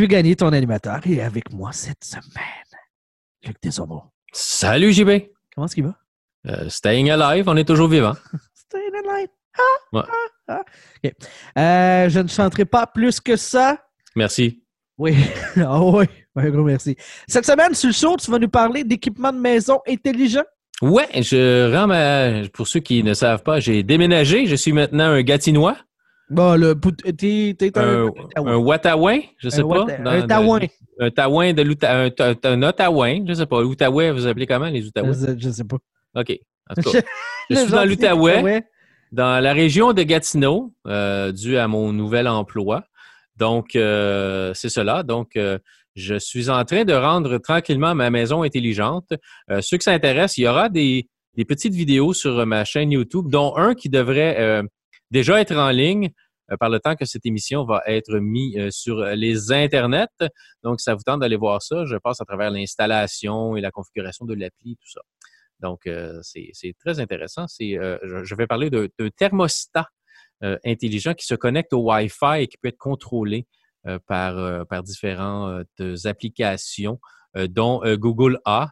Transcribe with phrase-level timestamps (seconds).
[0.00, 2.24] je vais gagner ton animateur et avec moi cette semaine,
[3.44, 4.04] Luc Desormeaux.
[4.32, 5.28] Salut JB.
[5.54, 5.94] Comment est-ce qu'il va?
[6.46, 8.14] Euh, staying alive, on est toujours vivant.
[8.54, 9.28] Staying alive.
[9.92, 10.00] Ouais.
[10.48, 10.62] Ah.
[11.04, 11.12] OK.
[11.58, 13.76] Euh, je ne chanterai pas plus que ça.
[14.16, 14.62] Merci.
[14.96, 15.14] Oui.
[15.58, 16.06] Ah oui.
[16.34, 16.96] Un gros merci.
[17.28, 20.46] Cette semaine, sur le show, tu vas nous parler d'équipements de maison intelligents.
[20.80, 22.48] Ouais, je rends ma...
[22.48, 24.46] Pour ceux qui ne savent pas, j'ai déménagé.
[24.46, 25.76] Je suis maintenant un Gatinois.
[26.30, 26.74] Bon, le
[27.16, 29.84] t'es t'es un, Un, un Wattawin, je sais Un pas.
[29.98, 30.60] Dans- un Taouin.
[31.00, 32.04] Un Taouin de l'Outa...
[32.04, 32.10] Un,
[32.44, 33.60] un Ottawain, je sais pas.
[33.62, 35.12] L'Outaouais, vous appelez comment les Outaouais?
[35.14, 35.76] Je, je sais pas.
[36.14, 36.38] OK.
[36.68, 37.00] En tout cas,
[37.50, 38.36] je suis dans l'Outaouais.
[38.38, 38.62] Outaouais.
[39.12, 42.84] dans la région de Gatineau, euh, dû à mon nouvel emploi.
[43.36, 45.02] Donc, euh, c'est cela.
[45.02, 45.58] Donc, euh,
[45.96, 49.12] je suis en train de rendre tranquillement ma maison intelligente.
[49.50, 53.26] Euh, ceux qui s'intéressent, il y aura des, des petites vidéos sur ma chaîne YouTube,
[53.30, 54.62] dont un qui devrait euh,
[55.10, 56.10] déjà être en ligne
[56.50, 60.08] euh, par le temps que cette émission va être mise euh, sur les internets.
[60.62, 61.84] Donc, ça vous tente d'aller voir ça.
[61.84, 65.00] Je passe à travers l'installation et la configuration de l'appli, tout ça.
[65.60, 67.46] Donc, euh, c'est très intéressant.
[67.60, 69.88] Euh, je, vais parler d'un thermostat
[70.42, 73.46] euh, intelligent qui se connecte au Wi-Fi et qui peut être contrôlé
[73.86, 75.66] euh, par, euh, par différentes
[76.04, 76.98] applications,
[77.36, 78.70] euh, dont euh, Google A.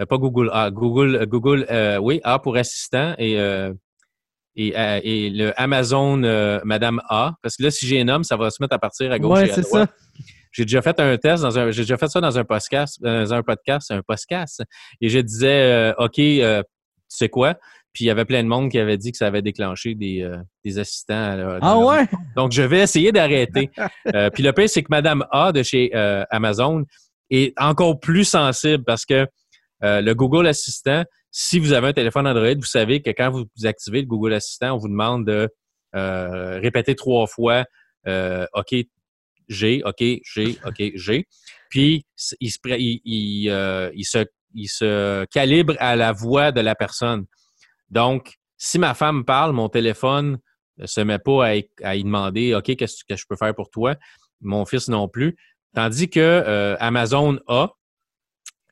[0.00, 3.72] Euh, pas Google A, Google, euh, Google euh, oui, A pour assistant et, euh,
[4.56, 7.34] et, euh, et le Amazon euh, Madame A.
[7.42, 9.38] Parce que là, si j'ai un homme, ça va se mettre à partir à gauche
[9.38, 9.90] Ouais, et à c'est droite.
[9.90, 10.24] ça.
[10.52, 13.34] J'ai déjà fait un test dans un, j'ai déjà fait ça dans un podcast, dans
[13.34, 14.62] un podcast, un podcast,
[15.00, 16.68] et je disais, euh, ok, euh, tu
[17.08, 17.54] sais quoi?
[17.92, 20.22] Puis il y avait plein de monde qui avait dit que ça avait déclenché des,
[20.22, 21.14] euh, des assistants.
[21.14, 22.06] à Ah ouais?
[22.36, 23.70] Donc je vais essayer d'arrêter.
[24.14, 26.84] Euh, puis le pire, c'est que Madame A de chez euh, Amazon
[27.30, 29.26] est encore plus sensible parce que
[29.82, 31.04] euh, le Google Assistant,
[31.36, 34.76] si vous avez un téléphone Android, vous savez que quand vous activez le Google Assistant,
[34.76, 35.48] on vous demande de
[35.96, 37.64] euh, répéter trois fois
[38.06, 38.72] euh, OK,
[39.48, 41.26] j'ai, OK, j'ai, OK, j'ai.
[41.70, 42.06] Puis,
[42.38, 44.24] il se, il, euh, il se,
[44.54, 47.26] il se calibre à la voix de la personne.
[47.90, 50.38] Donc, si ma femme parle, mon téléphone
[50.78, 53.70] ne se met pas à, à y demander OK, qu'est-ce que je peux faire pour
[53.70, 53.96] toi?
[54.40, 55.36] Mon fils non plus.
[55.74, 57.70] Tandis que euh, Amazon a,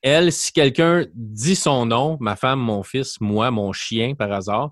[0.02, 4.70] elle, si quelqu'un dit son nom, ma femme, mon fils, moi, mon chien, par hasard,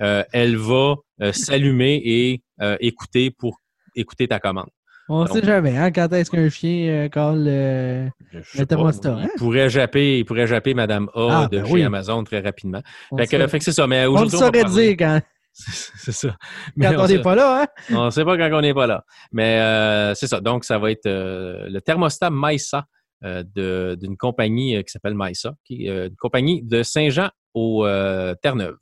[0.00, 3.58] euh, elle va euh, s'allumer et euh, écouter pour
[3.96, 4.68] écouter ta commande.
[5.08, 9.28] On Donc- sait jamais, hein, quand est-ce qu'un chien colle Le thermostat, il hein?
[9.38, 11.82] pourrait japper, il pourrait japper Madame A Ah, de ben chez oui.
[11.82, 12.82] Amazon très rapidement.
[13.10, 13.86] on, Fait que, saurait- fait que c'est ça.
[13.86, 15.20] Mais on le saurait dire quand,
[15.52, 16.28] C'est ça.
[16.28, 16.36] quand
[16.76, 17.66] Mais on sait- n'est pas là, hein?
[17.96, 19.02] On ne sait pas quand on n'est pas là.
[19.32, 20.40] Mais c'est ça.
[20.40, 22.84] Donc, ça va être le thermostat Maïsa
[23.22, 28.34] d'une compagnie euh, qui s'appelle Maïsa, qui est euh, une compagnie de Saint-Jean au euh,
[28.42, 28.76] Terre-Neuve.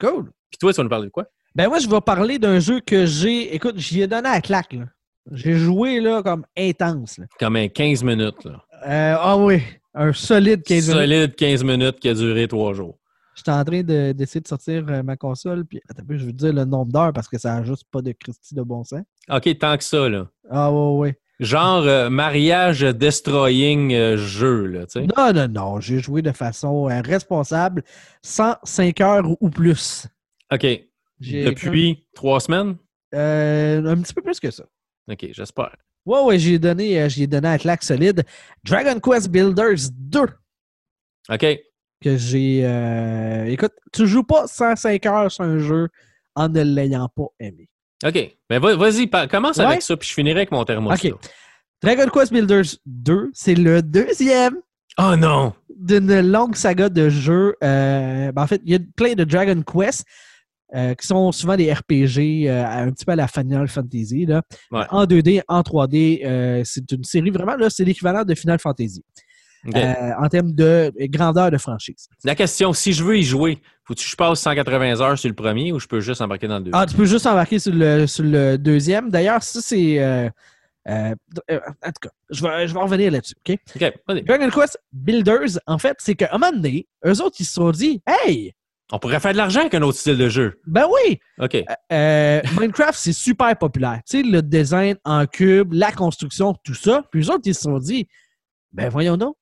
[0.00, 0.30] Cool.
[0.50, 1.26] Puis toi, tu vas nous parler de quoi?
[1.54, 3.54] Ben moi, je vais parler d'un jeu que j'ai.
[3.54, 4.72] Écoute, j'y ai donné à la claque.
[4.72, 4.86] là.
[5.32, 7.18] J'ai joué là comme intense.
[7.18, 7.26] là.
[7.38, 8.44] Comme un 15 minutes.
[8.44, 8.64] Là.
[8.86, 9.62] Euh, ah oui,
[9.94, 11.00] un solide 15 minutes.
[11.00, 12.98] Solide 15 minutes qui a duré trois jours.
[13.36, 15.64] J'étais en train de- d'essayer de, sortir euh, ma console.
[15.64, 18.12] Puis, attends je veux dire le nombre d'heures parce que ça n'a juste pas de
[18.12, 19.02] Christie de bon sens.
[19.30, 20.26] OK, tant que ça, là.
[20.50, 21.18] Ah ouais, ouais.
[21.40, 25.06] Genre euh, mariage destroying euh, jeu, là, tu sais.
[25.16, 25.80] Non, non, non.
[25.80, 27.82] J'ai joué de façon euh, responsable
[28.22, 30.06] 105 heures ou plus.
[30.52, 30.66] OK.
[31.18, 32.76] Depuis trois semaines?
[33.12, 34.64] Un petit peu plus que ça.
[35.10, 35.74] OK, j'espère.
[36.04, 38.22] Ouais, ouais, j'ai donné, j'ai donné à claque solide.
[38.62, 40.20] Dragon Quest Builders 2.
[41.30, 41.46] OK.
[42.02, 43.48] que j'ai.
[43.48, 45.88] Écoute, tu joues pas 105 heures sur un jeu
[46.34, 47.70] en ne l'ayant pas aimé.
[48.04, 48.36] OK.
[48.48, 49.64] Mais va- vas-y, pa- commence Ouais.
[49.66, 51.08] avec ça, puis je finirai avec mon thermostat.
[51.08, 51.14] OK.
[51.82, 54.56] Dragon Quest Builders 2, c'est le deuxième
[54.98, 55.54] Oh non!
[55.78, 57.54] d'une longue saga de jeux.
[57.64, 60.04] euh, ben, en fait, il y a plein de Dragon Quest
[60.74, 64.26] euh, qui sont souvent des RPG euh, un petit peu à la Final Fantasy.
[64.26, 64.42] Là.
[64.70, 64.84] Ouais.
[64.90, 69.02] En 2D, en 3D, euh, c'est une série vraiment, là, c'est l'équivalent de Final Fantasy
[69.74, 72.08] Euh, en termes de grandeur de franchise.
[72.24, 75.34] La question, si je veux y jouer, faut-tu que je passe 180 heures sur le
[75.34, 76.80] premier ou je peux juste embarquer dans le deuxième?
[76.82, 79.10] Ah, tu peux juste embarquer sur le, sur le deuxième.
[79.10, 79.98] D'ailleurs, ça, c'est.
[80.02, 80.30] euh,
[80.88, 81.14] euh,
[81.50, 83.34] en tout cas, je vais, je vais revenir là-dessus.
[83.46, 83.58] OK?
[83.76, 84.24] OK.
[84.24, 87.70] Dragon Quest Builders, en fait, c'est qu'à un moment donné, eux autres, ils se sont
[87.70, 88.54] dit Hey,
[88.92, 90.58] On pourrait faire de l'argent avec un autre style de jeu.
[90.66, 91.62] ben oui, OK.
[91.92, 94.00] euh, Minecraft, c'est super populaire.
[94.08, 97.04] Tu sais, le design en cube, la construction, tout ça.
[97.12, 98.08] Puis eux autres, ils se sont dit
[98.72, 99.36] Ben voyons donc,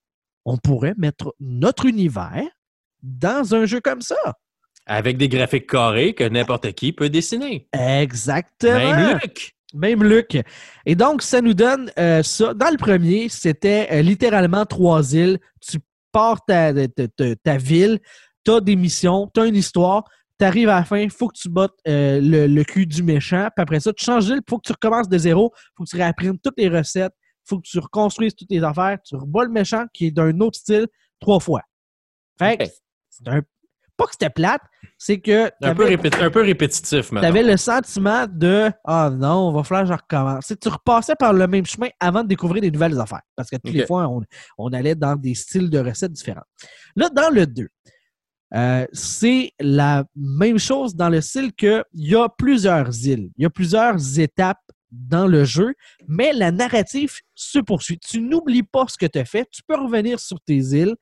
[0.49, 2.49] on pourrait mettre notre univers
[3.03, 4.17] dans un jeu comme ça.
[4.87, 7.69] Avec des graphiques carrés que n'importe qui peut dessiner.
[7.73, 8.97] Exactement.
[8.97, 9.53] Même Luc.
[9.75, 10.39] Même Luc.
[10.87, 12.55] Et donc, ça nous donne euh, ça.
[12.55, 15.39] Dans le premier, c'était euh, littéralement trois îles.
[15.61, 15.79] Tu
[16.11, 18.01] pars ta, ta- ta- ta ville,
[18.47, 20.05] tu as des missions, tu as une histoire,
[20.41, 23.03] tu arrives à la fin, il faut que tu battes euh, le, le cul du
[23.03, 23.49] méchant.
[23.55, 25.85] Puis après ça, tu changes d'île, il faut que tu recommences de zéro, il faut
[25.85, 27.12] que tu réapprennes toutes les recettes,
[27.49, 30.59] faut que tu reconstruises toutes tes affaires, tu rebats le méchant qui est d'un autre
[30.59, 30.87] style
[31.21, 31.62] trois fois.
[32.39, 32.65] Fait que
[33.11, 33.43] c'est un.
[33.97, 34.61] Pas que c'était plate,
[34.97, 35.47] c'est que.
[35.61, 37.29] Un peu, t'avais- répé- un peu répétitif, tu maintenant.
[37.31, 40.47] avais le sentiment de Ah non, on va falloir que je recommence.
[40.47, 43.23] Tu sais, tu repassais par le même chemin avant de découvrir des nouvelles affaires.
[43.35, 44.23] Parce que toutes les fois, on,
[44.56, 46.44] on allait dans des styles de recettes différents.
[46.94, 47.67] Là, dans le 2,
[48.55, 53.47] euh, c'est la même chose dans le style qu'il y a plusieurs îles, il y
[53.47, 55.75] a plusieurs étapes dans le jeu,
[56.06, 57.99] mais la narrative se poursuit.
[57.99, 60.94] Tu n'oublies pas ce que tu as fait, tu peux revenir sur tes îles,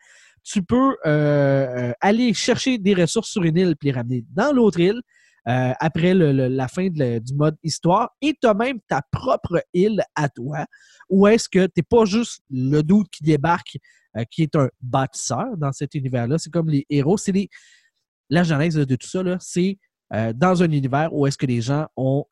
[0.47, 4.53] tu peux euh, euh, aller chercher des ressources sur une île puis les ramener dans
[4.53, 5.03] l'autre île
[5.49, 10.29] euh, après la fin du mode histoire et tu as même ta propre île à
[10.29, 10.65] toi
[11.09, 13.77] où est-ce que tu n'es pas juste le doute qui débarque
[14.31, 16.39] qui est un bâtisseur dans cet univers-là.
[16.39, 17.19] C'est comme les héros.
[17.19, 17.51] C'est les...
[18.31, 19.79] La genèse de tout ça, c'est
[20.11, 22.25] dans un univers où est-ce que les gens ont,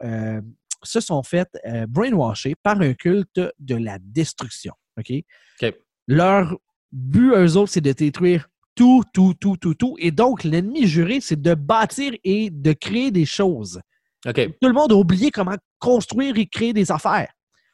[0.85, 4.75] se sont fait euh, brainwasher par un culte de la destruction.
[4.99, 5.13] OK?
[6.07, 6.57] Leur
[6.93, 9.97] but, eux autres, c'est de détruire tout, tout, tout, tout, tout.
[9.99, 13.81] Et donc, l'ennemi juré, c'est de bâtir et de créer des choses.
[14.25, 17.29] Tout le monde a oublié comment construire et créer des affaires.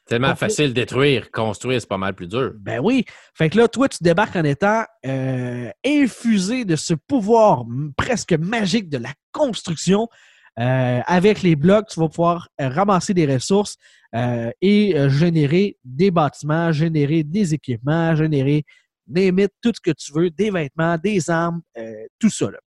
[0.06, 2.52] Tellement facile de détruire, construire, c'est pas mal plus dur.
[2.58, 3.04] Ben oui.
[3.32, 7.64] Fait que là, toi, tu débarques en étant euh, infusé de ce pouvoir
[7.96, 10.08] presque magique de la construction.
[10.58, 13.76] Euh, avec les blocs, tu vas pouvoir euh, ramasser des ressources
[14.14, 18.64] euh, et générer des bâtiments, générer des équipements, générer
[19.10, 22.50] des mythes, tout ce que tu veux, des vêtements, des armes, euh, tout ça.
[22.50, 22.58] là.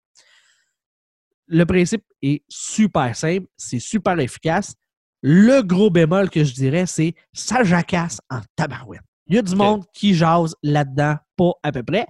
[1.46, 4.74] Le principe est super simple, c'est super efficace.
[5.22, 9.02] Le gros bémol que je dirais, c'est ça jacasse en tabarouette.
[9.26, 12.06] Il y a du monde qui jase là-dedans, pas à peu près.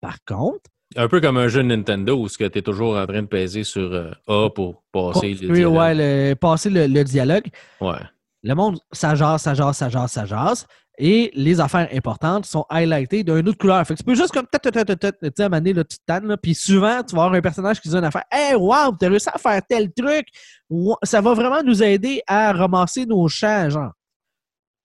[0.00, 3.26] Par contre, Un peu comme un jeu Nintendo où tu es toujours en train de
[3.26, 5.74] peser sur euh, A pour passer le dialogue.
[5.74, 7.46] ouais, le- passer le, le dialogue,
[7.80, 7.98] Ouais.
[8.42, 10.66] le monde, ça jase, ça jase, ça jase, ça jase.
[10.96, 13.84] Et les affaires importantes sont highlightées d'une autre couleur.
[13.84, 16.02] Fait que tu peux juste comme, tu sais, à un moment donné, là, tu te
[16.06, 18.22] tannes, puis souvent, tu vas avoir un personnage qui dit une affaire.
[18.30, 20.28] Hey, wow, t'as réussi à faire tel truc.
[21.02, 23.90] Ça va vraiment nous aider à ramasser nos champs, genre.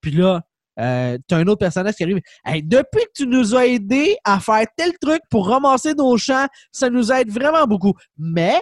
[0.02, 0.42] Puis là,
[0.80, 2.20] euh, t'as un autre personnage qui arrive.
[2.46, 6.48] Hey, depuis que tu nous as aidé à faire tel truc pour ramasser nos champs,
[6.72, 7.94] ça nous aide vraiment beaucoup.
[8.18, 8.60] Mais,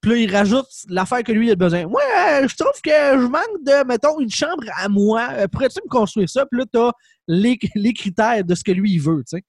[0.00, 1.86] puis là, il rajoute l'affaire que lui il a besoin.
[1.86, 2.00] Moi,
[2.40, 5.28] euh, je trouve que je manque de, mettons, une chambre à moi.
[5.32, 6.46] Euh, Pourrais-tu me construire ça?
[6.50, 6.90] Puis là, t'as
[7.26, 9.42] les, les critères de ce que lui, il veut, tu sais.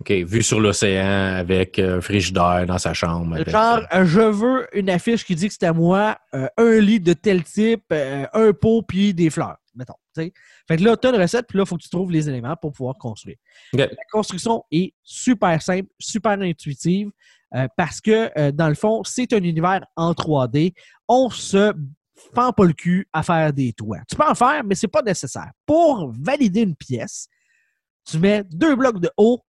[0.00, 0.10] OK.
[0.10, 3.36] Vue sur l'océan avec euh, un frigidaire dans sa chambre.
[3.36, 6.80] avec- Genre, euh, je veux une affiche qui dit que c'est à moi euh, un
[6.80, 9.56] lit de tel type, euh, un pot, puis des fleurs,
[10.14, 12.28] Fait que là, tu as une recette, puis là, il faut que tu trouves les
[12.28, 13.36] éléments pour pouvoir construire.
[13.72, 17.10] La construction est super simple, super intuitive,
[17.54, 20.74] euh, parce que, euh, dans le fond, c'est un univers en 3D.
[21.08, 21.72] On se
[22.34, 24.00] fend pas le cul à faire des toits.
[24.08, 25.50] Tu peux en faire, mais c'est pas nécessaire.
[25.66, 27.28] Pour valider une pièce,
[28.04, 29.44] tu mets deux blocs de haut,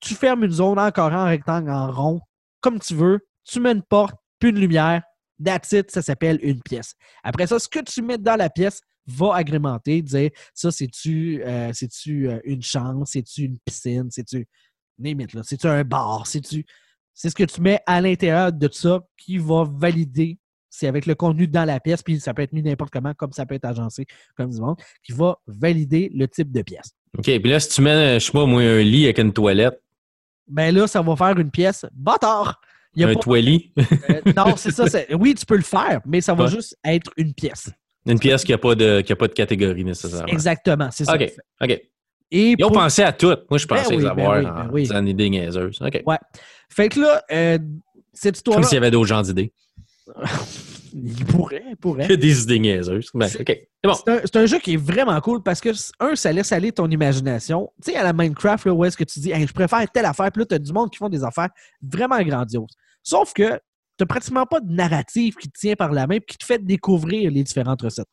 [0.00, 2.20] tu fermes une zone encore en rectangle, en rond,
[2.60, 5.02] comme tu veux, tu mets une porte, puis une lumière,
[5.42, 6.94] that's it, ça s'appelle une pièce.
[7.22, 11.70] Après ça, ce que tu mets dans la pièce va agrémenter, dire ça, c'est-tu euh,
[11.72, 14.46] c'est-tu, euh, une chambre, c'est-tu une piscine, c'est-tu
[14.98, 16.64] limite, c'est-tu un bar, c'est-tu.
[17.12, 20.38] C'est ce que tu mets à l'intérieur de ça qui va valider.
[20.68, 23.30] C'est avec le contenu dans la pièce, puis ça peut être mis n'importe comment, comme
[23.32, 24.06] ça peut être agencé
[24.36, 26.90] comme du monde, qui va valider le type de pièce.
[27.16, 27.22] OK.
[27.24, 29.80] Puis là, si tu mets, je sais pas, moi, un lit avec une toilette,
[30.48, 32.60] Ben là, ça va faire une pièce bâtard.
[32.96, 34.84] Il y a un pas- toilet, euh, non, c'est ça.
[35.16, 36.50] Oui, tu peux le faire, mais ça va Ouais.
[36.50, 37.70] juste être une pièce.
[38.06, 40.26] Une pièce qui n'a pas, de- qui a pas de catégorie nécessairement.
[40.26, 41.14] Exactement, c'est ça.
[41.14, 41.32] OK.
[41.62, 41.80] OK.
[42.30, 43.36] Et Ils ont pensé à tout.
[43.48, 44.38] Moi, je Ben pensais oui, les ben avoir
[44.72, 45.10] oui, ben oui.
[45.10, 45.78] idées niaiseuses.
[45.80, 46.02] OK.
[46.06, 46.16] Ouais.
[46.68, 47.58] Fait que là, euh,
[48.12, 49.52] cette Comme histoire-là, s'il y avait d'autres gens d'idées.
[50.94, 52.06] il pourrait, il pourrait.
[52.08, 53.08] Que des idées niaiseuses.
[53.14, 53.44] Ben, C'est-
[53.82, 53.92] bon.
[54.06, 55.70] Un, un jeu qui est vraiment cool parce que,
[56.00, 57.70] un, ça laisse aller ton imagination.
[57.84, 60.04] Tu sais, à la Minecraft, là, où est-ce que tu dis, Hey, je préfère telle
[60.06, 61.48] affaire, puis là, tu as du monde qui font des affaires
[61.82, 62.74] vraiment grandioses.
[63.02, 63.60] Sauf que
[64.00, 66.64] n'as pratiquement pas de narrative qui te tient par la main et qui te fait
[66.64, 68.08] découvrir les différentes recettes.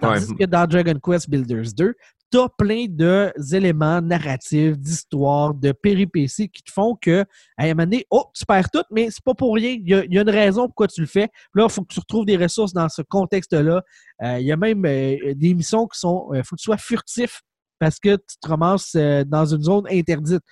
[0.00, 0.36] Tandis Ouais.
[0.40, 1.94] que dans Dragon Quest Builders 2,
[2.30, 7.24] tu as plein d'éléments narratifs, d'histoires, de péripéties qui te font que,
[7.56, 9.76] à un moment donné, oh, tu perds tout, mais c'est pas pour rien.
[9.80, 11.28] Il y, a, il y a une raison pourquoi tu le fais.
[11.28, 13.82] Puis là, il faut que tu retrouves des ressources dans ce contexte-là.
[14.22, 16.28] Euh, il y a même euh, des missions qui sont.
[16.34, 17.40] Il faut que tu sois furtif
[17.78, 20.42] parce que tu te ramasses euh, dans une zone interdite.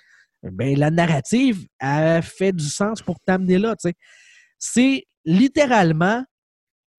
[0.43, 3.75] Ben, la narrative, elle fait du sens pour t'amener là.
[3.75, 3.95] tu sais.
[4.59, 6.23] C'est littéralement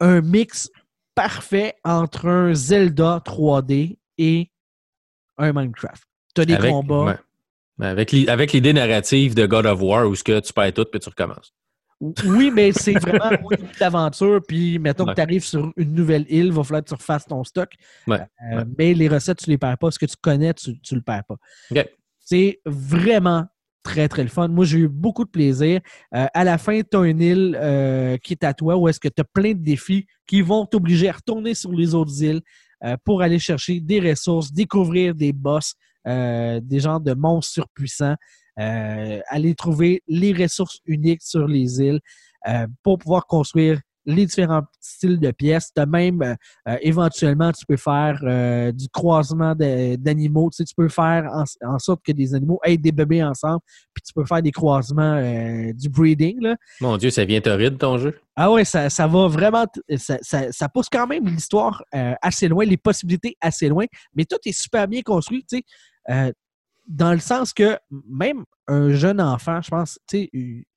[0.00, 0.70] un mix
[1.14, 4.50] parfait entre un Zelda 3D et
[5.38, 6.02] un Minecraft.
[6.34, 7.04] Tu as des Avec- combats.
[7.04, 7.16] ouais.
[7.78, 10.72] Ben, Avec l'i- avec l'idée narrative de God of War où ce que tu perds
[10.74, 11.52] tout puis tu recommences.
[12.24, 14.40] Oui, mais c'est vraiment au début d'aventure.
[14.46, 15.10] Puis, mettons Ouais.
[15.10, 17.72] que tu arrives sur une nouvelle île, il va falloir que tu refasses ton stock.
[18.06, 18.20] Ouais,
[18.52, 18.64] Euh.
[18.78, 19.90] Mais les recettes, tu les perds pas.
[19.90, 21.36] Ce que tu connais, tu ne le perds pas.
[22.20, 23.46] C'est vraiment
[23.82, 24.48] très, très le fun.
[24.48, 25.80] Moi, j'ai eu beaucoup de plaisir.
[26.14, 29.00] Euh, à la fin, tu as une île euh, qui est à toi où est-ce
[29.00, 32.40] que tu as plein de défis qui vont t'obliger à retourner sur les autres îles
[32.84, 35.74] euh, pour aller chercher des ressources, découvrir des boss,
[36.06, 38.16] des genres de monstres surpuissants,
[38.56, 42.00] aller trouver les ressources uniques sur les îles
[42.82, 45.70] pour pouvoir construire les différents styles de pièces.
[45.76, 46.34] As même, euh,
[46.68, 50.48] euh, éventuellement, tu peux faire euh, du croisement de- d'animaux.
[50.50, 53.60] Tu, sais, tu peux faire en, en sorte que des animaux aient des bébés ensemble,
[53.94, 56.40] puis tu peux faire des croisements, euh, du breeding.
[56.40, 56.56] Là.
[56.80, 58.18] Mon Dieu, ça vient torride ton jeu.
[58.34, 59.66] Ah ouais, ça, ça va vraiment.
[59.96, 61.82] Ça, ça- ça pousse quand même l'histoire
[62.22, 63.84] assez loin, les possibilités assez loin,
[64.14, 65.58] mais tout est super bien construit, tu
[66.08, 66.32] sais.
[66.88, 67.78] Dans le sens que
[68.08, 70.30] même un jeune enfant, je pense, tu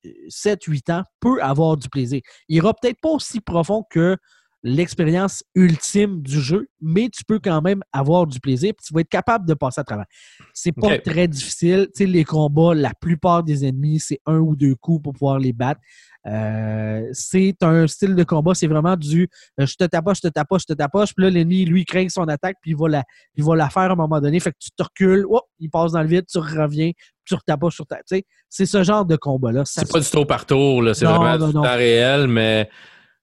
[0.04, 2.20] sais, 7-8 ans, peut avoir du plaisir.
[2.48, 4.16] Il ira peut-être pas aussi profond que
[4.62, 9.00] l'expérience ultime du jeu, mais tu peux quand même avoir du plaisir puis tu vas
[9.00, 10.06] être capable de passer à travers.
[10.54, 11.88] C'est pas très difficile.
[11.94, 15.38] Tu sais, les combats, la plupart des ennemis, c'est un ou deux coups pour pouvoir
[15.38, 15.80] les battre.
[16.26, 20.32] Euh, c'est un style de combat, c'est vraiment du euh, je te tapoche, je te
[20.32, 23.04] tapoche, je te tapoche, puis là, l'ennemi, lui, craint son attaque, puis il va, la,
[23.34, 24.38] il va la faire à un moment donné.
[24.38, 26.92] Fait que tu te recules, oh, il passe dans le vide, tu reviens,
[27.24, 27.98] tu retapoches sur ta.
[28.48, 29.62] C'est ce genre de combat-là.
[29.64, 30.84] C'est pas du tour par tour.
[30.94, 31.62] C'est vraiment non, du non.
[31.62, 32.68] temps réel, mais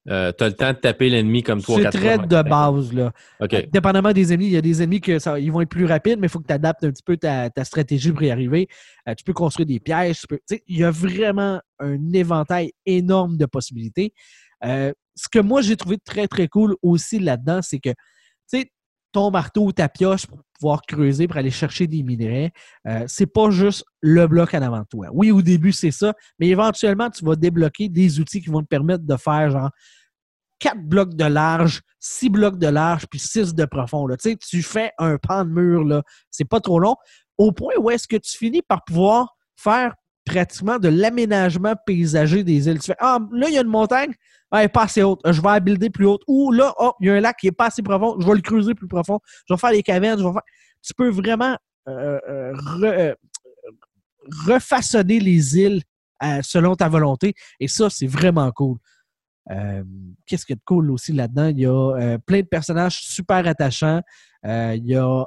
[0.10, 1.80] euh, tu as le temps de taper l'ennemi comme toi.
[1.82, 3.12] C'est très de base, là.
[3.40, 3.70] OK.
[3.72, 5.02] Dépendamment des ennemis, il y a des ennemis
[5.40, 7.50] ils vont être plus rapides, mais il faut que tu adaptes un petit peu ta,
[7.50, 8.68] ta stratégie pour y arriver.
[9.08, 10.22] Euh, tu peux construire des pièges.
[10.22, 14.14] tu peux- il y a vraiment un éventail énorme de possibilités.
[14.64, 17.92] Euh, ce que moi, j'ai trouvé très, très cool aussi là-dedans, c'est que,
[19.12, 22.52] ton marteau ou ta pioche pour pouvoir creuser, pour aller chercher des minerais,
[22.88, 25.08] euh, c'est pas juste le bloc en avant de toi.
[25.14, 28.68] Oui, au début, c'est ça, mais éventuellement, tu vas débloquer des outils qui vont te
[28.68, 29.72] permettre de faire genre
[30.60, 34.08] quatre blocs de large, six blocs de large, puis six de profond.
[34.08, 34.18] Là.
[34.18, 36.04] Tu sais, tu fais un pan de mur, là.
[36.30, 36.96] C'est pas trop long.
[37.38, 39.94] Au point où est-ce que tu finis par pouvoir faire
[40.26, 42.80] pratiquement de l'aménagement paysager des îles.
[42.80, 44.14] Tu fais Ah, là, il y a une montagne,
[44.52, 45.22] ah, elle est pas assez haute.
[45.26, 46.22] Je vais la builder plus haute.
[46.28, 48.36] Ou là, oh, il y a un lac qui est pas assez profond, je vais
[48.36, 49.20] le creuser plus profond.
[49.48, 50.42] Je vais faire des cavernes, je vais faire.
[50.82, 53.16] Tu peux vraiment euh, euh, euh,
[54.46, 55.82] refaçonner les îles
[56.44, 57.34] selon ta volonté.
[57.60, 58.78] Et ça, c'est vraiment cool.
[59.52, 59.84] Euh,
[60.26, 61.48] Qu'est-ce qu'il y a de cool aussi là-dedans?
[61.48, 64.02] Il y a euh, plein de personnages super attachants.
[64.46, 65.26] Euh, il y a.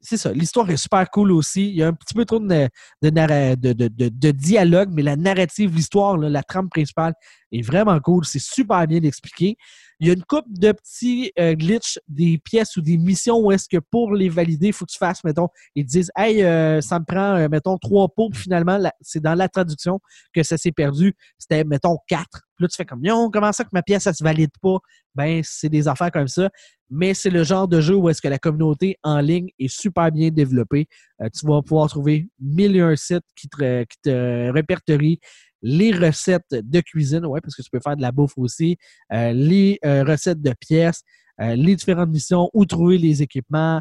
[0.00, 1.68] c'est ça, l'histoire est super cool aussi.
[1.68, 6.16] Il y a un petit peu trop de, de, de, dialogue, mais la narrative, l'histoire,
[6.16, 7.14] la trame principale
[7.50, 8.24] est vraiment cool.
[8.24, 9.56] C'est super bien expliqué.
[10.00, 13.50] Il y a une couple de petits euh, glitches, des pièces ou des missions où
[13.50, 16.42] est-ce que pour les valider, il faut que tu fasses, mettons, ils te disent Hey,
[16.42, 19.98] euh, ça me prend, euh, mettons, trois pots, finalement, c'est dans la traduction
[20.34, 21.14] que ça s'est perdu.
[21.38, 22.42] C'était, mettons, quatre.
[22.56, 24.78] Puis là, tu fais comme Non, comment ça que ma pièce, ça se valide pas?
[25.14, 26.50] Ben, c'est des affaires comme ça.
[26.90, 30.12] Mais c'est le genre de jeu où est-ce que la communauté en ligne est super
[30.12, 30.86] bien développée.
[31.20, 35.18] Euh, tu vas pouvoir trouver mille et un sites qui te, qui te répertorient
[35.62, 38.76] les recettes de cuisine, ouais, parce que tu peux faire de la bouffe aussi,
[39.12, 41.02] euh, les euh, recettes de pièces,
[41.40, 43.80] euh, les différentes missions, où trouver les équipements,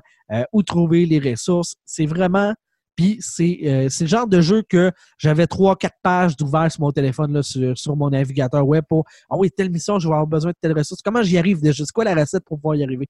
[0.52, 1.76] où trouver les ressources.
[1.86, 2.54] C'est vraiment.
[2.96, 6.92] Puis c'est c'est le genre de jeu que j'avais trois, quatre pages d'ouvert sur mon
[6.92, 10.28] téléphone, là, sur, sur mon navigateur web pour Ah oui, telle mission, je vais avoir
[10.28, 11.02] besoin de telle ressource.
[11.04, 11.84] Comment j'y arrive déjà?
[11.86, 13.08] C'est quoi la recette pour pouvoir y arriver?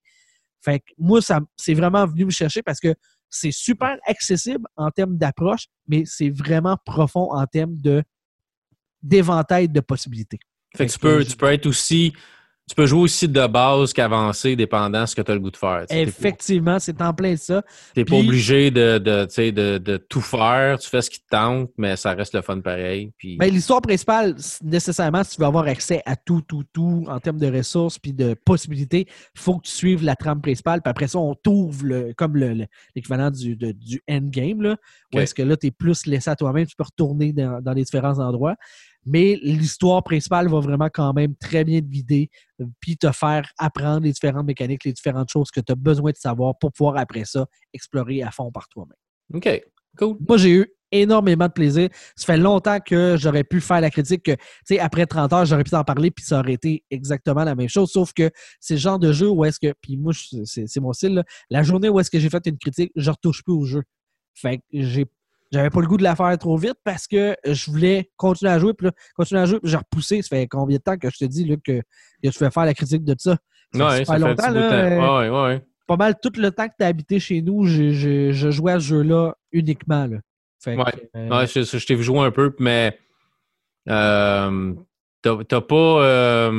[0.61, 2.95] Fait que moi, ça c'est vraiment venu me chercher parce que
[3.29, 8.03] c'est super accessible en termes d'approche, mais c'est vraiment profond en termes de
[9.05, 10.39] d'éventail de possibilités.
[10.75, 12.13] Fait que tu peux, tu peux être aussi.
[12.67, 15.51] Tu peux jouer aussi de base qu'avancer, dépendant de ce que tu as le goût
[15.51, 15.81] de faire.
[15.87, 17.61] tu pas- Effectivement, c'est en plein ça.
[17.93, 20.79] T'es pas Puis- obligé de, de, tu sais, de, de tout faire.
[20.79, 23.11] Tu fais ce qui te tente, mais ça reste le fun pareil.
[23.19, 23.37] Puis...
[23.37, 27.37] Ben, l'histoire principale, nécessairement, si tu veux avoir accès à tout, tout, tout en termes
[27.37, 30.81] de ressources puis de possibilités, il faut que tu suives la trame principale.
[30.81, 34.75] Puis après ça, on t'ouvre le, comme le- le- l'équivalent du, du endgame, là,
[35.13, 37.73] où est-ce que là, tu es plus laissé à toi-même, tu peux retourner dans, dans
[37.73, 38.55] les différents endroits.
[39.05, 42.29] Mais l'histoire principale va vraiment quand même très bien te guider,
[42.79, 46.17] puis te faire apprendre les différentes mécaniques, les différentes choses que tu as besoin de
[46.17, 48.97] savoir pour pouvoir après ça explorer à fond par toi-même.
[49.33, 49.63] OK,
[49.97, 50.17] cool.
[50.27, 51.89] Moi, j'ai eu énormément de plaisir.
[52.15, 55.45] Ça fait longtemps que j'aurais pu faire la critique que, tu sais, après 30 heures,
[55.45, 57.91] j'aurais pu t'en parler, puis ça aurait été exactement la même chose.
[57.91, 60.13] Sauf que c'est le genre de jeu où est-ce que, puis moi,
[60.45, 61.23] c'est mon style, là.
[61.49, 63.83] la journée où est-ce que j'ai fait une critique, je retouche plus au jeu.
[64.33, 65.05] Fait que j'ai
[65.55, 68.59] j'avais pas le goût de la faire trop vite parce que je voulais continuer à
[68.59, 70.21] jouer, puis là, continuer à jouer, puis j'ai repoussé.
[70.21, 72.65] Ça fait combien de temps que je te dis là, que, que je vais faire
[72.65, 73.37] la critique de ça?
[73.73, 75.29] Ça fait Ouais, ça longtemps, là, euh.
[75.29, 78.73] Ouais, ouais, pas mal tout le temps que tu as habité chez nous, je jouais
[78.73, 80.07] à ce jeu-là uniquement.
[80.07, 80.17] Là.
[80.61, 80.81] Fait que,
[81.15, 82.99] euh, Ouais, je, je t'ai vu jouer un peu, mais
[83.87, 84.73] euh,
[85.21, 86.51] t'as pas.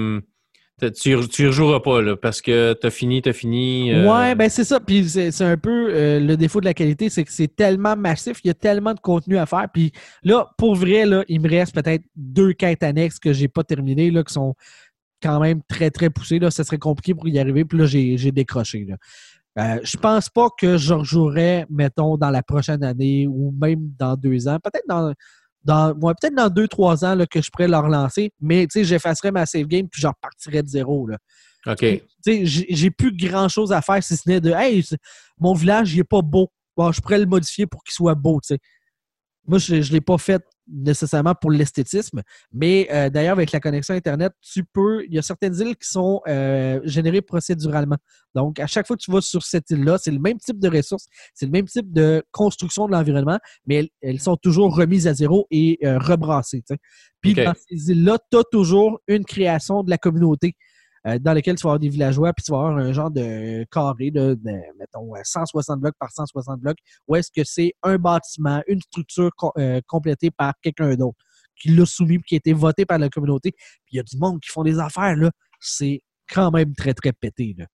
[0.81, 3.93] Tu, tu rejoueras pas là, parce que t'as fini, t'as fini.
[4.07, 4.79] Ouais, ben c'est ça.
[4.81, 8.49] Puis c'est un peu le défaut de la qualité, c'est que c'est tellement massif, il
[8.49, 9.69] y a tellement de contenu à faire.
[9.73, 9.93] Puis
[10.23, 14.11] là, pour vrai, là, il me reste peut-être deux quêtes annexes que j'ai pas terminées,
[14.11, 14.55] là, qui sont
[15.23, 16.39] quand même très, très poussées.
[16.39, 16.51] Là.
[16.51, 17.65] Serait compliqué pour y arriver.
[17.65, 18.87] Puis là, j'ai décroché.
[18.89, 18.97] Là.
[19.59, 24.17] Euh, je pense pas que je rejouerai, mettons, dans la prochaine année ou même dans
[24.17, 24.59] deux ans.
[24.63, 25.15] Peut-être dans,
[25.67, 29.47] dans peut-être dans deux, trois ans là, que je pourrais le relancer, mais j'effacerai ma
[29.47, 31.07] save game puis je repartirai de zéro.
[31.07, 31.19] Là.
[31.67, 31.85] OK.
[32.25, 34.85] J'ai plus grand chose à faire si ce n'est de Hey,
[35.39, 36.51] mon village, il est pas beau.
[36.77, 38.39] Bon, je pourrais le modifier pour qu'il soit beau.
[38.43, 38.59] sais.
[39.47, 43.95] Moi, je ne l'ai pas fait nécessairement pour l'esthétisme, mais euh, d'ailleurs, avec la connexion
[43.95, 45.05] Internet, tu peux.
[45.07, 47.97] Il y a certaines îles qui sont euh, générées procéduralement.
[48.35, 50.69] Donc, à chaque fois que tu vas sur cette île-là, c'est le même type de
[50.69, 55.15] ressources, c'est le même type de construction de l'environnement, mais elles, sont toujours remises à
[55.15, 56.63] zéro et euh, rebrassées.
[57.21, 60.55] Puis, dans ces îles-là, tu as toujours une création de la communauté.
[61.07, 63.65] Euh, dans lequel tu vas avoir des villageois, puis tu vas avoir un genre de
[63.71, 64.37] carré de,
[64.79, 69.81] mettons, 160 blocs par 160 blocs, où est-ce que c'est un bâtiment, une structure euh,
[69.87, 71.19] complétée par quelqu'un d'autre
[71.61, 73.53] qui l'a soumis, qui a été voté par la communauté.
[73.53, 75.31] Puis il y a du monde qui font des affaires, là.
[75.61, 77.67] C'est quand même très, très pété, là.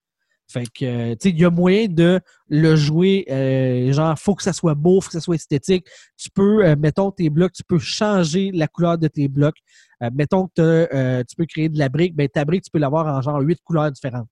[0.49, 4.43] Fait que, tu sais, il y a moyen de le jouer, euh, genre, faut que
[4.43, 5.87] ça soit beau, faut que ça soit esthétique.
[6.17, 9.57] Tu peux, euh, mettons, tes blocs, tu peux changer la couleur de tes blocs.
[10.03, 13.07] Euh, mettons que tu peux créer de la brique, ben ta brique, tu peux l'avoir
[13.07, 14.29] en genre huit couleurs différentes.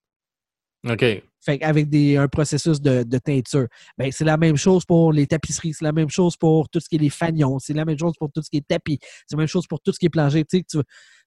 [0.88, 1.04] OK.
[1.42, 3.66] Fait avec des, un processus de, teinture.
[3.96, 6.88] Ben, c'est la même chose pour les tapisseries, c'est la même chose pour tout ce
[6.88, 9.36] qui est les fanions, c'est la même chose pour tout ce qui est tapis, c'est
[9.36, 10.44] la même chose pour tout ce qui est plongé.
[10.44, 10.62] Tu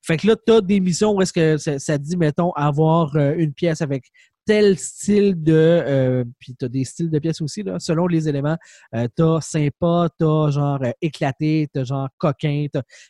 [0.04, 3.16] Fait que là, tu as des missions où est-ce que ça, ça, dit, mettons, avoir
[3.16, 4.06] une pièce avec
[4.46, 5.54] tel style de.
[5.54, 8.58] Euh, puis tu as des styles de pièces aussi, là, selon les éléments.
[8.96, 12.66] Euh, tu as sympa, tu as genre euh, éclaté, tu as genre coquin.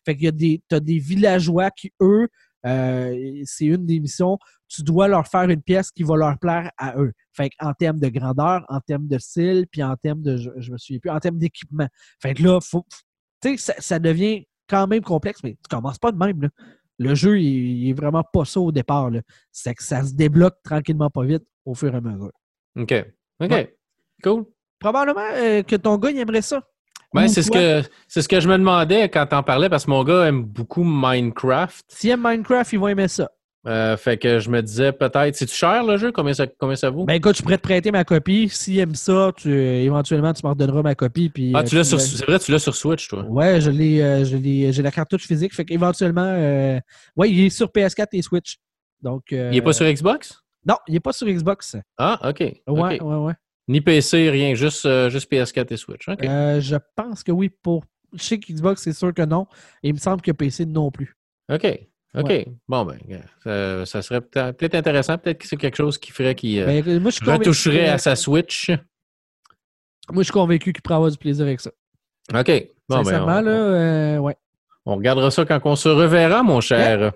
[0.05, 2.27] Fait qu'il y a des, as des villageois qui, eux,
[2.63, 4.37] c'est une des missions,
[4.69, 7.11] tu dois leur faire une pièce qui va leur plaire à eux.
[7.33, 10.77] Fait en termes de grandeur, en termes de style, puis en termes de, je, me
[10.77, 11.87] souviens plus, en termes d'équipement.
[12.21, 12.85] Fait que là, faut,
[13.41, 16.41] tu sais, ça, ça, devient quand même complexe, mais tu commences pas de même.
[16.41, 16.49] Là.
[16.99, 19.09] Le jeu, il, est vraiment pas ça au départ.
[19.51, 22.31] C'est que ça se débloque tranquillement pas vite au fur et à mesure.
[22.77, 22.93] OK.
[23.41, 23.69] OK.
[24.23, 24.45] Cool.
[24.79, 26.61] Probablement euh, que ton gars, il aimerait ça.
[27.13, 29.91] Ben, c'est ce que c'est ce que je me demandais quand t'en parlais parce que
[29.91, 31.85] mon gars aime beaucoup Minecraft.
[31.87, 33.29] S'il aime Minecraft, il va aimer ça.
[33.65, 36.11] Euh, fait que je me disais peut-être, c'est-tu cher le jeu?
[36.11, 37.05] Combien ça, combien ça vaut?
[37.05, 38.49] Ben écoute, je pourrais te prêter ma copie.
[38.49, 41.29] S'il aime ça, tu, éventuellement, tu me redonneras ma copie.
[41.29, 43.23] Puis, ah, euh, tu l'as sur, c'est vrai, tu l'as sur Switch, toi?
[43.23, 45.53] Ouais, je l'ai, euh, j'ai la cartouche physique.
[45.55, 46.33] Fait qu'éventuellement,
[47.15, 48.57] ouais, il est sur PS4 et Switch.
[49.01, 50.43] Donc, il n'est pas sur Xbox?
[50.65, 51.77] Non, il n'est pas sur Xbox.
[51.97, 52.39] Ah, OK.
[52.67, 53.33] Ouais, ouais, ouais.
[53.69, 56.05] Ni PC, rien, juste, juste PS4 et Switch.
[56.07, 57.49] je pense que oui.
[57.49, 57.85] Pour...
[58.15, 59.47] Chez Xbox, c'est sûr que non.
[59.81, 61.17] Et il me semble que PC non plus.
[61.51, 61.65] OK.
[62.15, 62.45] OK.
[62.67, 65.17] Bon, ben, ça, serait peut-être intéressant.
[65.17, 68.69] Peut-être que c'est quelque chose qui ferait qu'il euh, ben, retoucherait à sa Switch.
[70.11, 71.71] Moi, je suis convaincu qu'il pourrait avoir du plaisir avec ça.
[72.33, 72.47] OK.
[72.87, 74.35] Bon, ben, Sincèrement, là, euh, ouais.
[74.85, 77.13] On regardera ça quand on se reverra, mon cher.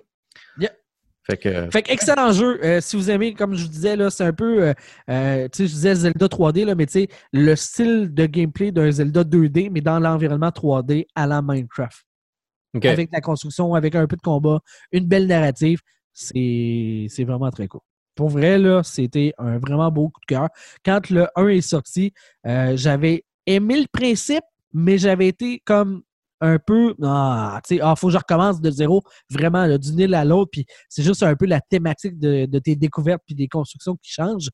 [1.29, 1.69] Fait que...
[1.71, 2.57] fait que excellent jeu.
[2.63, 4.73] Euh, si vous aimez, comme je vous disais, là, c'est un peu.
[4.77, 8.89] tu sais, je disais Zelda 3D, là, mais tu sais, le style de gameplay d'un
[8.89, 12.06] Zelda 2D, mais dans l'environnement 3D à la Minecraft
[12.73, 14.59] avec la construction, avec un peu de combat,
[14.91, 15.79] une belle narrative.
[16.13, 17.81] C'est vraiment très cool.
[18.15, 20.49] Pour vrai, là, c'était un vraiment beau coup de cœur.
[20.83, 22.13] Quand le 1 est sorti,
[22.47, 26.01] euh, j'avais aimé le principe, mais j'avais été comme
[26.41, 30.15] un peu ah, tu sais, ah, faut que je recommence de zéro, vraiment, d'une île
[30.15, 33.95] à l'autre, puis c'est juste un peu la thématique de, tes découvertes puis des constructions
[34.01, 34.49] qui changent.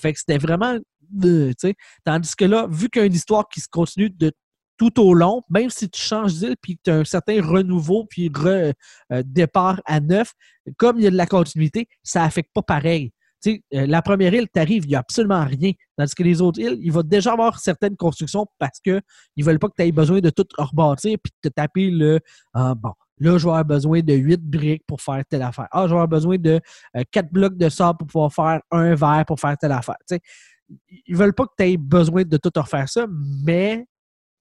[0.00, 0.76] Fait que c'était vraiment
[1.24, 1.74] euh, sais.
[2.04, 4.32] Tandis que là, vu qu'il y a une histoire qui se continue de
[4.80, 8.30] tout au long, même si tu changes d'île puis tu as un certain renouveau puis
[8.34, 8.72] re,
[9.12, 10.32] euh, départ à neuf,
[10.78, 13.12] comme il y a de la continuité, ça n'affecte pas pareil.
[13.46, 15.72] Euh, la première île, tu arrives, il n'y a absolument rien.
[15.98, 19.02] Tandis que les autres îles, il va déjà avoir certaines constructions parce qu'ils
[19.36, 22.18] ne veulent pas que tu aies besoin de tout rebâtir puis de te taper le
[22.54, 22.92] ah, bon.
[23.18, 25.68] Là, je vais avoir besoin de huit briques pour faire telle affaire.
[25.72, 26.58] Ah, je vais avoir besoin de
[26.96, 29.96] euh, quatre blocs de sable pour pouvoir faire un verre pour faire telle affaire.
[30.08, 33.06] ils ne veulent pas que tu aies besoin de tout refaire ça,
[33.44, 33.84] mais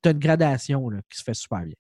[0.02, 1.76] tu as une gradation qui se fait super bien.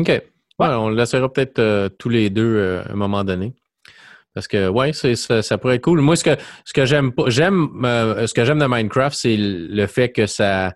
[0.00, 0.22] OK.
[0.58, 3.54] on l'essayera peut-être euh, tous les deux euh, à un moment donné.
[4.34, 6.00] Parce que ouais, ça, pourrait être cool.
[6.00, 9.36] Moi, ce que ce que j'aime pas, j'aime euh, ce que j'aime de Minecraft, c'est
[9.38, 10.72] le fait que ça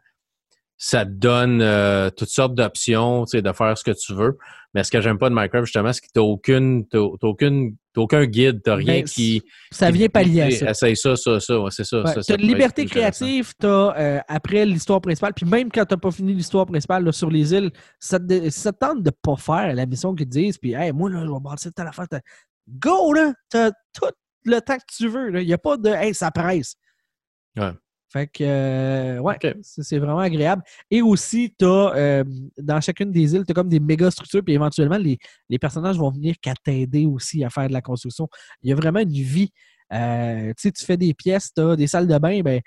[0.80, 4.38] ça te donne euh, toutes sortes d'options, tu sais, de faire ce que tu veux.
[4.74, 7.74] Mais ce que j'aime pas de Minecraft, justement, c'est que tu n'as aucune, t'as, aucune,
[7.96, 9.42] aucun guide, tu rien Mais qui.
[9.72, 10.70] Ça vient pallier à ça.
[10.70, 12.02] Essaye ça, ça, ça, ouais, c'est ça.
[12.02, 15.96] Ouais, ça, t'as une liberté créative, t'as euh, après l'histoire principale, puis même quand t'as
[15.96, 19.36] pas fini l'histoire principale là, sur les îles, ça te, ça te tente de pas
[19.36, 22.06] faire la mission qu'ils te disent, puis hey, moi là, je vais bâtir telle affaire.
[22.08, 22.20] t'as-
[22.68, 23.32] Go là!
[23.48, 24.10] T'as tout
[24.44, 25.40] le temps que tu veux.
[25.40, 26.74] Il n'y a pas de hey, ça presse.
[27.56, 27.72] Ouais.
[28.10, 30.62] Fait que euh, ouais, c'est vraiment agréable.
[30.90, 32.24] Et aussi, t'as euh,
[32.56, 35.18] dans chacune des îles, tu as comme des méga structures, puis éventuellement, les,
[35.48, 38.28] les personnages vont venir qu'à t'aider aussi à faire de la construction.
[38.62, 39.50] Il y a vraiment une vie.
[39.92, 42.60] Euh, tu sais, tu fais des pièces, tu as des salles de bain, ben,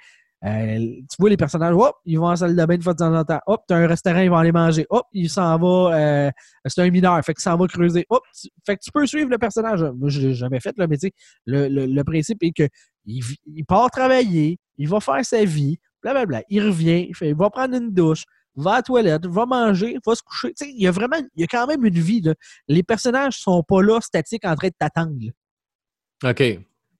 [0.44, 2.98] euh, tu vois les personnages, hop, ils vont en salle de bain une fois de
[2.98, 3.40] temps en temps.
[3.46, 4.88] Hop, tu as un restaurant, ils vont aller manger.
[4.90, 6.32] Hop, il s'en va, euh,
[6.66, 8.06] c'est un mineur, fait qu'il s'en va creuser.
[8.10, 9.84] Hop, tu- fait que tu peux suivre le personnage.
[9.84, 11.14] Moi, je l'ai jamais fait, là, mais tu sais,
[11.46, 12.68] le, le, le principe est que
[13.06, 13.24] il,
[13.68, 16.44] part travailler, il va faire sa vie, blablabla.
[16.50, 18.26] Il revient, il, fait, il va prendre une douche,
[18.56, 20.50] va à la toilette, va manger, va se coucher.
[20.50, 22.22] Tu sais, il y a vraiment, il y a quand même une vie.
[22.22, 22.34] Là.
[22.68, 25.18] Les personnages sont pas là statiques en train de t'attendre.
[26.24, 26.42] OK.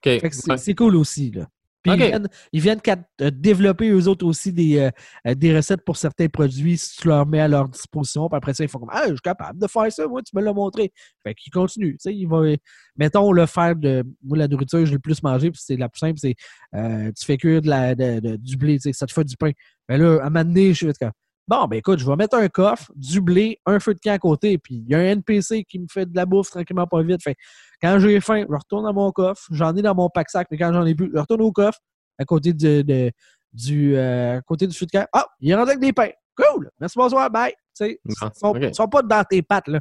[0.04, 0.06] OK.
[0.06, 0.58] Ouais.
[0.58, 1.32] c'est cool aussi.
[1.32, 1.48] Là.
[1.84, 2.82] Puis ils viennent, ils viennent
[3.22, 4.90] euh, développer eux autres aussi des, euh,
[5.28, 8.28] euh, des recettes pour certains produits si tu leur mets à leur disposition.
[8.30, 10.36] Puis après ça, ils font comme Ah, je suis capable de faire ça, moi, tu
[10.36, 10.92] me l'as montré.
[11.24, 11.94] Fait qu'ils continuent.
[11.94, 12.56] Tu sais, ils vont,
[12.96, 14.04] mettons, le faire de.
[14.24, 16.36] Moi, la nourriture, je l'ai le plus mangé, puis c'est la plus simple, c'est
[16.76, 19.24] euh, tu fais cuire de la, de- de- du blé, tu sais, ça te fait
[19.24, 19.52] du pain.
[19.90, 21.12] Mais là, à un moment donné, je suis comme
[21.48, 24.20] Bon, ben écoute, je vais mettre un coffre, du blé, un feu de camp à
[24.20, 27.02] côté, puis il y a un NPC qui me fait de la bouffe tranquillement pas
[27.02, 27.22] vite.
[27.24, 27.36] Fait
[27.82, 30.72] quand j'ai faim, je retourne dans mon coffre, j'en ai dans mon pack-sac, mais quand
[30.72, 31.80] j'en ai plus, je retourne au coffre
[32.18, 33.12] à côté de, de-
[33.52, 35.06] du, euh, à côté du feu de camp.
[35.12, 36.12] Ah, il est rendu avec des pains.
[36.38, 36.70] Cool!
[36.80, 37.54] Merci, bonsoir, bye!
[37.82, 37.98] Ils
[38.34, 39.80] sont, sont pas dans tes pattes, là.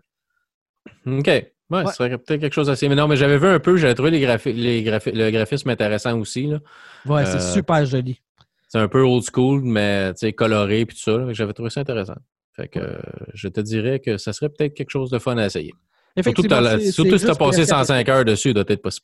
[1.07, 1.27] OK.
[1.71, 2.89] Ouais, ce serait peut-être quelque chose d'assez.
[2.89, 5.71] Mais non, mais j'avais vu un peu, j'avais trouvé les graphi- les graphi- le graphisme
[5.71, 6.47] intéressant aussi.
[6.49, 6.59] Là.
[7.07, 8.21] Ouais, c'est Euh, super joli.
[8.71, 11.33] C'est un peu old school, mais tu sais, coloré puis tout ça.
[11.33, 12.15] J'avais trouvé ça intéressant.
[12.55, 12.99] Fait que euh,
[13.35, 15.75] je te dirais que ça serait peut-être quelque chose de fun à essayer.
[16.23, 16.43] Surtout
[16.93, 19.01] surtout si tu as passé que- 105 heures dessus, il doit être pas si.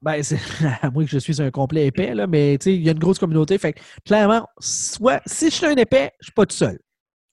[0.00, 0.20] Ben,
[0.82, 3.18] à moins que je suis un complet épais, là, mais il y a une grosse
[3.18, 3.58] communauté.
[3.58, 6.78] Fait que, clairement, soit, si je suis un épais, je suis pas tout seul.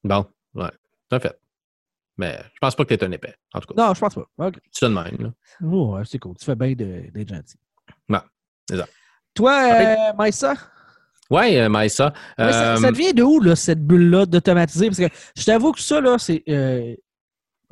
[0.04, 0.70] Bon, ouais,
[1.10, 1.40] tout fait.
[2.18, 3.88] Mais je pense pas que tu es un épais, en tout cas.
[3.88, 4.26] Non, je pense pas.
[4.38, 4.60] OK.
[4.72, 5.18] Tu de même.
[5.20, 5.34] Là.
[5.64, 6.36] Oh, ouais, c'est cool.
[6.38, 7.58] Tu fais bien d'être gentil.
[8.70, 8.88] Ça.
[9.34, 10.54] Toi, euh, Maïssa,
[11.30, 12.14] Ouais, euh, Maïssa.
[12.38, 14.88] mais ça, euh, ça vient de où, là, cette bulle-là d'automatiser?
[14.88, 16.44] Parce que je t'avoue que ça, là, c'est.
[16.50, 16.96] euh,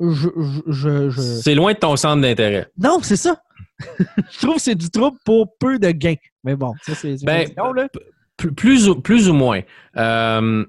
[0.00, 0.28] je,
[0.68, 2.68] je, je- c'est loin de ton centre d'intérêt.
[2.78, 3.40] Non, c'est ça.
[3.98, 6.14] je trouve que c'est du trouble pour peu de gains.
[6.44, 7.16] Mais bon, ça, c'est.
[7.24, 7.88] Ben, là.
[8.36, 9.60] Plus, plus, ou, plus ou moins.
[9.96, 10.64] Euh,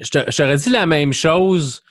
[0.00, 1.82] je t'aurais dit la même chose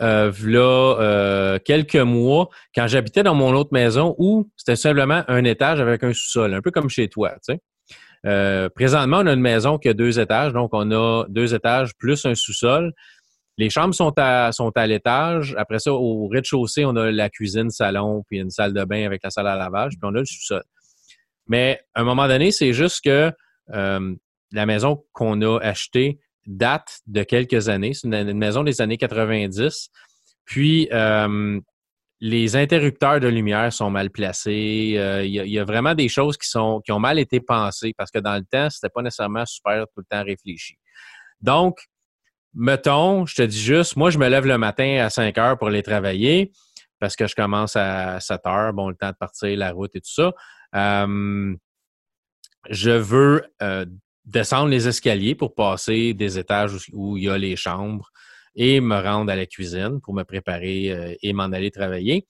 [0.00, 5.80] euh, euh, quelques mois quand j'habitais dans mon autre maison où c'était simplement un étage
[5.80, 7.30] avec un sous-sol, un peu comme chez toi.
[7.44, 7.60] Tu sais.
[8.26, 11.94] Euh, présentement, on a une maison qui a deux étages, donc on a deux étages
[11.98, 12.92] plus un sous-sol.
[13.56, 15.54] Les chambres sont à, sont à l'étage.
[15.58, 19.22] Après ça, au rez-de-chaussée, on a la cuisine, salon, puis une salle de bain avec
[19.22, 20.62] la salle à lavage, puis on a le sous-sol.
[21.46, 23.32] Mais à un moment donné, c'est juste que
[23.72, 24.14] euh,
[24.52, 27.92] la maison qu'on a achetée date de quelques années.
[27.94, 29.90] C'est une, une maison des années 90.
[30.44, 31.60] Puis, euh,
[32.20, 34.94] les interrupteurs de lumière sont mal placés.
[34.96, 38.10] Euh, Il y, a- vraiment des choses qui, sont, qui ont mal été pensées parce
[38.10, 40.76] que dans le temps, c'était pas nécessairement super tout le temps réfléchi.
[41.40, 41.78] Donc,
[42.52, 45.68] mettons, je te dis juste, moi, je me lève le matin à 5 heures pour
[45.68, 46.52] aller travailler
[46.98, 50.00] parce que je commence à 7 heures, bon, le temps de partir, la route et
[50.00, 50.32] tout ça.
[50.74, 51.56] Euh,
[52.68, 53.86] je veux euh,
[54.26, 58.10] descendre les escaliers pour passer des étages où il y a les chambres
[58.54, 62.26] et me rendre à la cuisine pour me préparer euh, et m'en aller travailler.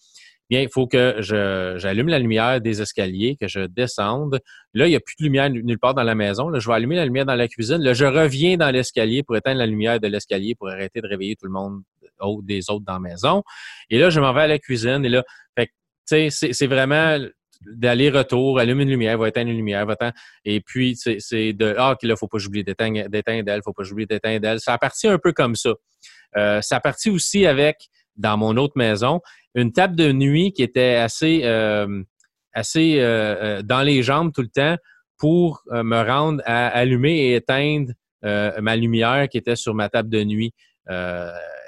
[0.50, 4.40] Bien, il faut que j'allume la lumière des escaliers, que je descende.
[4.74, 6.48] Là, il n'y a plus de lumière nulle part dans la maison.
[6.48, 7.78] Là, je vais allumer la lumière dans la cuisine.
[7.78, 11.36] Là, je reviens dans l'escalier pour éteindre la lumière de l'escalier pour arrêter de réveiller
[11.36, 11.82] tout le monde
[12.42, 13.44] des autres dans la maison.
[13.90, 15.04] Et là, je m'en vais à la cuisine.
[15.04, 15.22] Et là,
[16.04, 17.16] c'est vraiment
[17.60, 20.14] d'aller-retour, allume une lumière, va éteindre une lumière, va éteindre.
[20.44, 23.82] Et puis, c'est, de Ah, OK, là, faut pas j'oublie d'éteindre, d'éteindre elle, faut pas
[23.82, 24.60] j'oublie d'éteindre elle.
[24.60, 25.74] Ça a parti un peu comme ça.
[26.36, 29.20] Euh, ça a parti aussi avec, dans mon autre maison,
[29.54, 32.02] une table de nuit qui était assez, euh,
[32.52, 34.76] assez euh, dans les jambes tout le temps
[35.18, 37.92] pour me rendre à allumer et éteindre
[38.22, 40.54] ma lumière qui était sur ma table de nuit.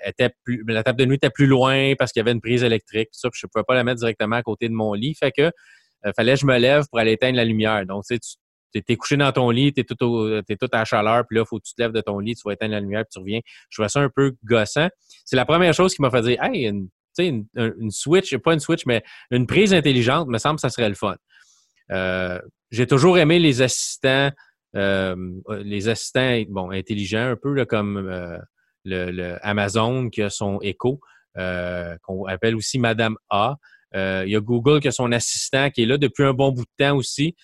[0.07, 2.64] Était plus, la table de nuit était plus loin parce qu'il y avait une prise
[2.64, 5.14] électrique, tout ça, je ne pouvais pas la mettre directement à côté de mon lit.
[5.14, 5.52] Fait que
[6.07, 7.85] euh, fallait que je me lève pour aller éteindre la lumière.
[7.87, 8.21] Donc, tu sais,
[8.75, 11.43] tu es, couché dans ton lit, tu es, tout t'es tout à chaleur, puis là,
[11.45, 13.11] il faut que tu te lèves de ton lit, tu vas éteindre la lumière, puis
[13.12, 13.41] tu reviens.
[13.69, 14.88] Je trouvais ça un peu gossant.
[15.25, 16.88] C'est la première chose qui m'a fait dire Hey, une,
[17.19, 20.88] une, une Switch, pas une Switch, mais une prise intelligente, me semble que ça serait
[20.88, 21.17] le fun.
[21.91, 24.31] Euh, J'ai toujours aimé les assistants,
[24.77, 25.17] euh,
[25.62, 28.38] les assistants bon, intelligents, un peu comme euh,
[28.85, 31.01] le, Amazon qui a son Echo,
[31.35, 33.57] qu'on appelle aussi Madame A.
[33.94, 36.64] il y a Google qui a son assistant qui est là depuis un bon bout
[36.64, 37.37] de temps aussi.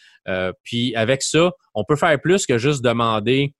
[0.62, 3.54] puis avec ça, on peut faire plus que juste demander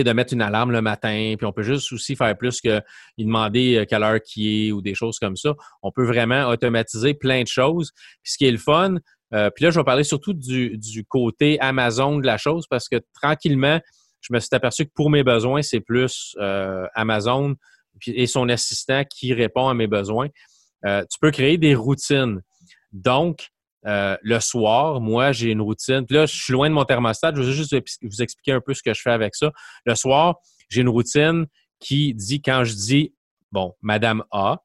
[0.00, 2.80] de mettre une alarme le matin, puis on peut juste aussi faire plus que
[3.18, 5.54] demander euh, quelle heure qui est ou des choses comme ça.
[5.82, 7.92] On peut vraiment automatiser plein de choses.
[8.22, 8.96] Puis ce qui est le fun,
[9.34, 12.96] euh, puis là, je vais parler surtout du, côté Amazon de la chose parce que
[13.20, 13.80] tranquillement,
[14.20, 17.54] je me suis aperçu que pour mes besoins, c'est plus euh, Amazon
[18.06, 20.28] et son assistant qui répond à mes besoins.
[20.84, 22.40] Tu peux créer des routines.
[22.92, 23.48] Donc,
[23.86, 26.06] euh, le soir, moi, j'ai une routine.
[26.10, 27.32] Là, je suis loin de mon thermostat.
[27.34, 29.50] Je veux juste vous expliquer un peu ce que je fais avec ça.
[29.84, 30.36] Le soir,
[30.68, 31.46] j'ai une routine
[31.80, 33.14] qui dit, quand je dis,
[33.50, 34.62] bon, Madame A,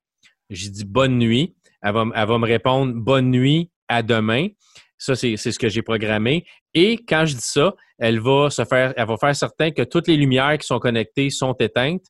[0.49, 1.55] j'ai dit bonne nuit.
[1.81, 4.47] Elle va, me répondre bonne nuit, à demain.
[4.97, 6.45] Ça, c'est ce que j'ai programmé.
[6.73, 10.07] Et quand je dis ça, elle va se faire, elle va faire certain que toutes
[10.07, 12.05] les lumières qui sont connectées sont éteintes.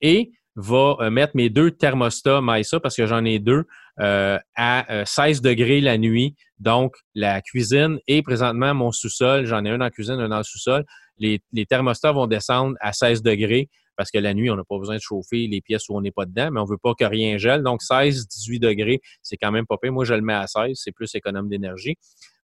[0.00, 3.64] Et va euh, mettre mes deux thermostats MySa, parce que j'en ai deux,
[4.00, 6.36] euh, à 16 euh, degrés la nuit.
[6.58, 10.38] Donc, la cuisine et présentement mon sous-sol, j'en ai un dans la cuisine, un dans
[10.38, 10.84] le sous-sol.
[11.18, 14.96] Les, thermostats vont descendre à 16 degrés parce que la nuit, on n'a pas besoin
[14.96, 17.04] de chauffer les pièces où on n'est pas dedans, mais on ne veut pas que
[17.04, 17.62] rien gèle.
[17.62, 19.92] Donc, 16, 18 degrés, c'est quand même pas pire.
[19.92, 21.96] Moi, je le mets à 16, c'est plus économe d'énergie.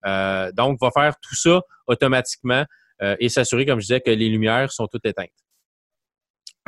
[0.05, 2.64] donc, va faire tout ça automatiquement
[3.01, 5.31] et s'assurer, comme je disais, que les lumières sont toutes éteintes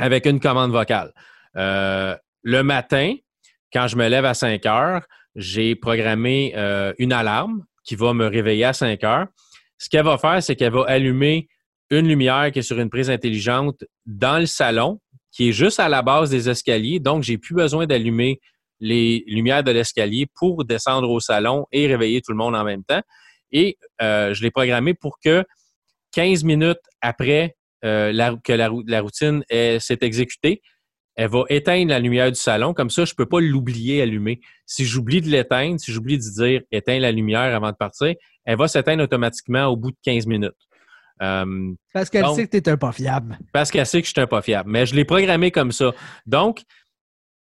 [0.01, 1.13] avec une commande vocale.
[1.57, 3.15] Euh, le matin,
[3.73, 5.03] quand je me lève à 5 heures,
[5.37, 9.27] j'ai programmé euh, une alarme qui va me réveiller à 5 heures.
[9.79, 11.49] Ce qu'elle va faire, c'est qu'elle va allumer
[11.91, 15.01] une lumière qui est sur une prise intelligente dans le salon,
[15.33, 17.01] qui est juste à la base des escaliers.
[17.01, 18.41] Donc, j'ai plus besoin d'allumer
[18.81, 22.85] les lumières de l'escalier pour descendre au salon et réveiller tout le monde en même
[22.85, 23.03] temps.
[23.53, 25.45] Et euh, je l'ai programmé pour que
[26.13, 30.63] 15 minutes après euh, que la, routine s'est exécutée,
[31.17, 32.73] elle va éteindre la lumière du salon.
[32.73, 34.41] Comme ça, je ne peux pas l'oublier allumée.
[34.65, 38.15] Si j'oublie de l'éteindre, si j'oublie de dire éteins la lumière avant de partir,
[38.45, 40.53] elle va s'éteindre automatiquement au bout de 15 minutes.
[41.23, 43.39] Euh, parce qu'elle sait que tu es un pas fiable.
[43.53, 44.71] Parce qu'elle sait que je suis un pas fiable.
[44.71, 45.93] Mais je l'ai programmé comme ça.
[46.25, 46.63] Donc,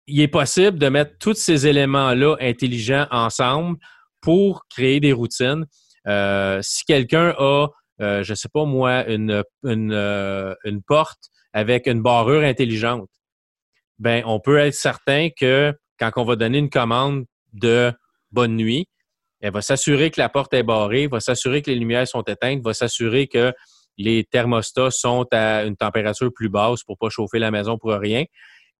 [0.08, 3.78] il est possible de mettre tous ces éléments-là intelligents ensemble
[4.20, 5.66] pour créer des routines.
[6.06, 7.68] Euh, si quelqu'un a
[8.00, 13.08] euh, je sais pas moi, une, euh, une, porte avec une barrure intelligente,
[13.98, 17.92] ben on peut être certain que quand on va donner une commande de
[18.30, 18.86] bonne nuit,
[19.40, 22.62] elle va s'assurer que la porte est barrée, va s'assurer que les lumières sont éteintes,
[22.62, 23.52] va s'assurer que
[23.96, 28.24] les thermostats sont à une température plus basse pour pas chauffer la maison pour rien.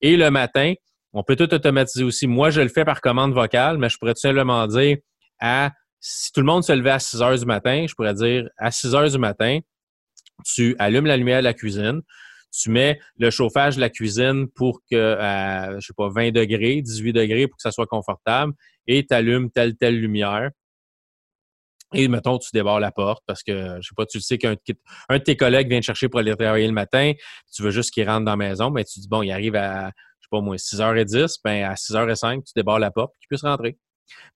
[0.01, 0.75] Et le matin,
[1.13, 2.27] on peut tout automatiser aussi.
[2.27, 4.99] Moi, je le fais par commande vocale, mais je pourrais tout simplement dire
[5.41, 8.49] à si tout le monde se levait à 6 heures du matin, je pourrais dire
[8.57, 9.61] à 6 heures du matin,
[10.45, 12.03] tu allumes la lumière de la cuisine,
[12.53, 16.81] tu mets le chauffage de la cuisine pour que, à, je sais pas, 20 degrés,
[16.83, 18.53] 18 degrés pour que ça soit confortable
[18.87, 20.51] et tu allumes telle, telle lumière.
[21.95, 25.19] Et mettons, tu débarres la porte parce que, je sais pas, tu sais qu'un de
[25.19, 27.13] tes collègues vient te chercher pour aller travailler le matin,
[27.55, 29.87] tu veux juste qu'il rentre dans la maison, mais tu dis, bon, il arrive à,
[29.87, 33.79] je sais pas moi, 6h10, ben à 6h05, tu débarres la porte, qu'il puisse rentrer.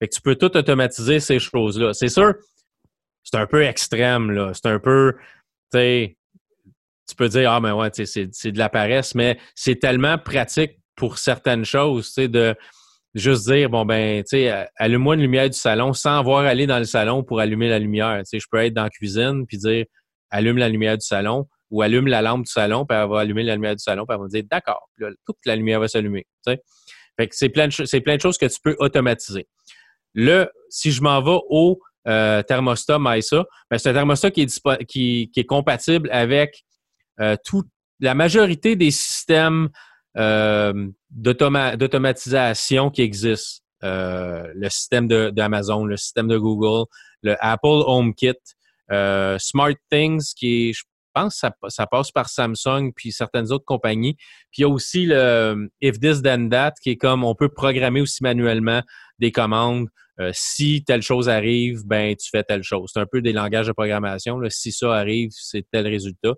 [0.01, 1.93] Tu peux tout automatiser ces choses-là.
[1.93, 2.35] C'est sûr,
[3.23, 4.53] c'est un peu extrême, là.
[4.55, 5.15] C'est un peu,
[5.73, 6.17] tu sais,
[7.09, 11.19] tu peux dire, ah, mais ouais, c'est de la paresse, mais c'est tellement pratique pour
[11.19, 12.55] certaines choses, tu sais, de
[13.15, 16.67] juste dire, bon, ben, tu sais, allume-moi une lumière du salon sans avoir à aller
[16.67, 18.19] dans le salon pour allumer la lumière.
[18.21, 19.85] Tu sais, je peux être dans la cuisine puis dire,
[20.31, 23.43] allume la lumière du salon ou allume la lampe du salon, puis elle va allumer
[23.43, 26.27] la lumière du salon, puis elle va me dire, d'accord, toute la lumière va s'allumer,
[26.47, 26.63] tu sais.
[27.19, 29.47] Fait que c'est plein, plein de choses que tu peux automatiser.
[30.15, 35.45] Le, si je m'en vais au euh, thermostat MySa, ben, c'est un thermostat qui est,
[35.45, 36.65] compatible avec
[37.21, 37.37] euh,
[38.01, 39.69] la majorité des systèmes
[40.17, 43.63] euh, d'automatisation qui existent.
[43.83, 46.87] le système d'Amazon, le système de Google,
[47.23, 48.35] le Apple HomeKit,
[49.39, 50.73] SmartThings, qui est,
[51.13, 54.15] pense que ça, passe par Samsung puis certaines autres compagnies.
[54.51, 57.49] Puis il y a aussi le If This Then That, qui est comme on peut
[57.49, 58.83] programmer aussi manuellement
[59.19, 59.89] des commandes.
[60.21, 62.91] Euh, si telle chose arrive, ben tu fais telle chose.
[62.93, 64.39] C'est un peu des langages de programmation.
[64.51, 66.35] Si ça arrive, c'est tel résultat.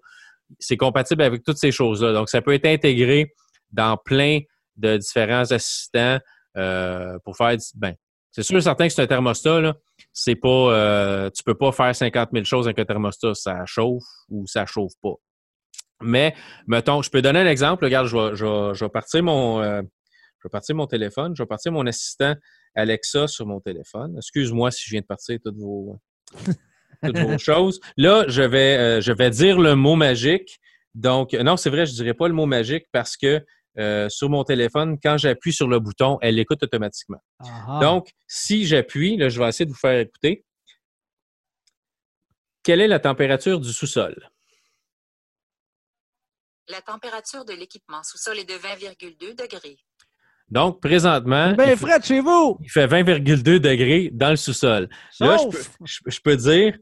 [0.59, 2.13] C'est compatible avec toutes ces choses-là.
[2.13, 3.33] Donc, ça peut être intégré
[3.73, 4.41] dans plein
[4.77, 6.19] de différents assistants
[6.57, 7.95] euh, pour faire ben,
[8.35, 9.77] c'est sûr et certain que c'est un thermostat, là,
[10.13, 13.33] c'est pas, euh, tu peux pas faire 50 000 choses avec un thermostat.
[13.35, 15.15] Ça chauffe ou ça chauffe pas.
[16.03, 16.35] Mais,
[16.67, 17.85] mettons, je peux donner un exemple.
[17.85, 18.35] Regarde, je vais,
[18.75, 22.35] je partir mon, je vais partir mon téléphone, je vais partir mon assistant
[22.75, 24.17] Alexa sur mon téléphone.
[24.17, 25.97] Excuse-moi si je viens de partir toutes vos,
[27.39, 27.81] choses.
[27.97, 30.59] Là, je vais, euh, je vais dire le mot magique.
[30.97, 33.45] Donc, non, c'est vrai, je dirais pas le mot magique parce que
[33.79, 37.23] euh, sur mon téléphone, quand j'appuie sur le bouton, elle l'écoute automatiquement.
[37.81, 40.45] Donc, si j'appuie, là, je vais essayer de vous faire écouter.
[42.63, 44.31] Quelle est la température du sous-sol?
[46.69, 49.77] La température de l'équipement sous-sol est de 20,2 degrés.
[50.49, 51.53] Donc, présentement.
[51.53, 52.59] Ben, Fred, chez vous!
[52.63, 54.89] Il fait 20,2 degrés dans le sous-sol.
[55.21, 55.37] Là,
[55.85, 56.79] je peux, dire,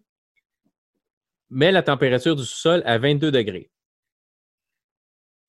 [1.50, 3.71] mets la température du sous-sol à 22 degrés.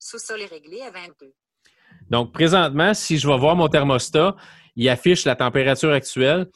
[0.03, 1.33] Sous-sol est réglé à 22.
[2.09, 4.35] Donc, présentement, si je vais voir mon thermostat,
[4.75, 6.47] il affiche la température actuelle.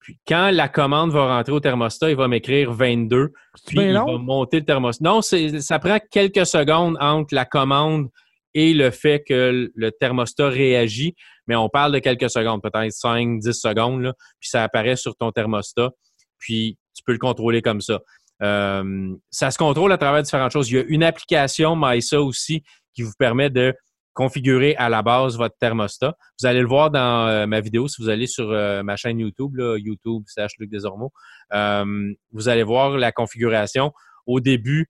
[0.00, 3.28] Puis, quand la commande va rentrer au thermostat, il va m'écrire 22.
[3.68, 5.04] Puis, il va monter le thermostat.
[5.04, 8.08] Non, ça prend quelques secondes entre la commande
[8.54, 11.14] et le fait que le thermostat réagit,
[11.46, 15.30] mais on parle de quelques secondes, peut-être 5, 10 secondes, puis ça apparaît sur ton
[15.30, 15.90] thermostat,
[16.38, 18.00] puis tu peux le contrôler comme ça.
[18.42, 20.70] Euh, ça se contrôle à travers différentes choses.
[20.70, 22.62] Il y a une application MySA aussi
[22.94, 23.74] qui vous permet de
[24.12, 26.14] configurer à la base votre thermostat.
[26.40, 29.18] Vous allez le voir dans euh, ma vidéo si vous allez sur euh, ma chaîne
[29.20, 31.12] YouTube, YouTube slash Luc Desormeaux.
[31.50, 33.92] vous allez voir la configuration.
[34.26, 34.88] Au début,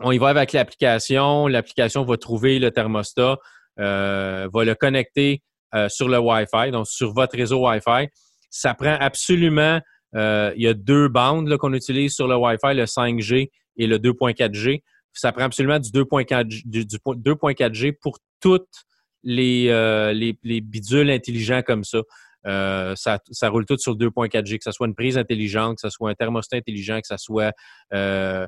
[0.00, 1.46] on y va avec l'application.
[1.46, 3.38] L'application va trouver le thermostat,
[3.78, 5.42] euh, va le connecter
[5.74, 8.08] euh, sur le Wi-Fi, donc sur votre réseau Wi-Fi.
[8.48, 9.80] Ça prend absolument,
[10.16, 13.98] euh, il y a deux bandes qu'on utilise sur le Wi-Fi, le 5G et le
[13.98, 14.82] 2.4G.
[15.12, 18.84] Ça prend absolument du 2.4G pour toutes
[19.22, 19.66] les,
[20.14, 22.00] les, les, bidules intelligents comme ça.
[22.44, 26.10] ça, ça, roule tout sur 2.4G, que ce soit une prise intelligente, que ce soit
[26.10, 27.52] un thermostat intelligent, que ce soit
[27.92, 28.46] euh,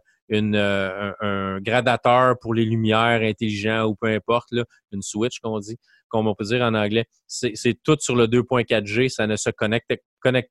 [1.21, 4.49] un, gradateur pour les lumières intelligents ou peu importe,
[4.93, 5.77] une switch, comme on dit,
[6.09, 7.07] comme on peut dire en anglais.
[7.27, 9.91] C'est tout sur le 2.4G, ça ne se connecte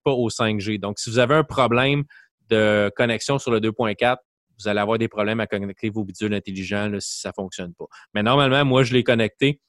[0.03, 0.79] pas au 5G.
[0.79, 2.03] Donc, si vous avez un problème
[2.49, 4.17] de connexion sur le 2.4,
[4.61, 7.85] vous allez avoir des problèmes à connecter vos bidules intelligents si ça ne fonctionne pas.
[8.13, 9.59] Mais normalement, moi, je l'ai connecté.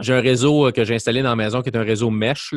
[0.00, 2.54] J'ai un réseau euh, que j'ai installé dans la maison qui est un réseau mesh,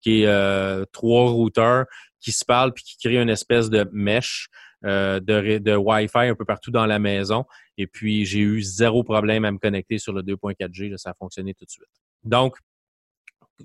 [0.00, 1.84] qui est euh, trois routeurs
[2.20, 4.48] qui se parlent puis qui créent une espèce de mesh.
[4.84, 7.44] Euh, de, de Wi-Fi un peu partout dans la maison.
[7.78, 10.96] Et puis, j'ai eu zéro problème à me connecter sur le 2.4G.
[10.96, 11.88] Ça a fonctionné tout de suite.
[12.22, 12.56] Donc,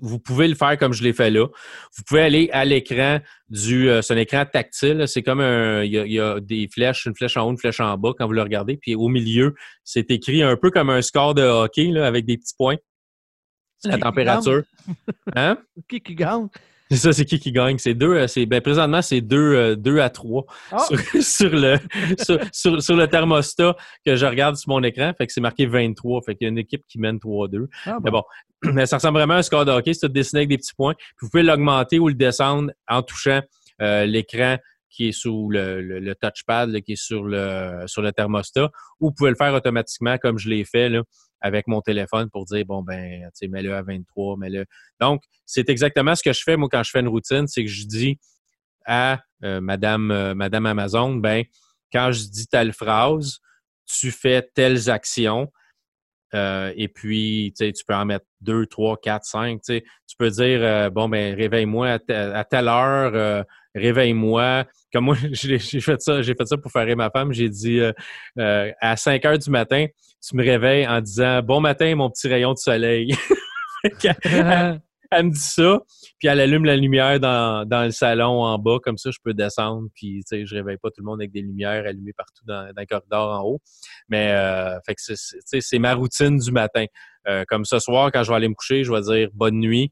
[0.00, 1.46] vous pouvez le faire comme je l'ai fait là.
[1.96, 3.88] Vous pouvez aller à l'écran du.
[3.88, 5.04] Euh, c'est un écran tactile.
[5.06, 5.84] C'est comme un.
[5.84, 8.32] Il y, a, des flèches, une flèche en haut, une flèche en bas quand vous
[8.32, 8.76] le regardez.
[8.76, 9.54] Puis au milieu,
[9.84, 12.76] c'est écrit un peu comme un score de hockey là, avec des petits points.
[13.84, 14.62] La température.
[15.36, 15.58] Hein?
[15.88, 16.48] Qui qui gagne?
[16.94, 17.76] C'est ça, c'est qui qui gagne?
[17.78, 20.78] C'est deux, euh, c'est, ben, présentement, c'est deux, euh, deux à trois ah!
[21.20, 21.76] sur, le,
[22.52, 23.74] sur, sur, le thermostat
[24.06, 25.12] que je regarde sur mon écran.
[25.18, 26.22] Fait que c'est marqué 23.
[26.22, 27.66] Fait qu'il y a une équipe qui mène 3-2.
[27.86, 28.22] Ah, mais bon,
[28.62, 29.92] mais ça ressemble vraiment à un score de hockey.
[29.92, 30.94] C'est dessiné avec des petits points.
[31.20, 33.40] vous pouvez l'augmenter ou le descendre en touchant
[33.82, 34.58] euh, l'écran
[34.94, 39.30] qui est sous le, touchpad, qui est sur le, sur le thermostat, ou vous pouvez
[39.30, 40.90] le faire automatiquement comme je l'ai fait.
[41.40, 44.64] Avec mon téléphone pour dire, bon, ben, tu mets-le à 23, mets-le.
[44.98, 47.70] Donc, c'est exactement ce que je fais, moi, quand je fais une routine, c'est que
[47.70, 48.18] je dis
[48.86, 51.44] à euh, Madame, euh, Madame Amazon, ben,
[51.92, 53.40] quand je dis telle phrase,
[53.86, 55.52] tu fais telles actions.
[56.34, 59.60] Euh, et puis, tu peux en mettre deux, trois, quatre, cinq.
[59.62, 59.82] Tu
[60.18, 63.44] peux dire, bon, ben, réveille-moi à, telle heure,
[63.74, 64.64] réveille-moi.
[64.92, 67.32] Comme moi, j'ai fait ça, j'ai fait ça pour faire ma femme.
[67.32, 67.80] J'ai dit
[68.36, 69.86] à 5 heures du matin,
[70.26, 73.14] tu me réveilles en disant Bon matin, mon petit rayon de soleil.
[74.24, 74.80] elle,
[75.22, 75.80] me dit ça,
[76.18, 79.88] puis elle allume la lumière dans, le salon en bas, comme ça je peux descendre,
[79.94, 82.70] puis tu sais, je réveille pas tout le monde avec des lumières allumées partout dans,
[82.76, 83.60] le corridor en haut.
[84.08, 86.86] Mais euh, c'est ma routine du matin.
[87.26, 89.90] Euh, comme ce soir, quand je vais aller me coucher, je vais dire bonne nuit.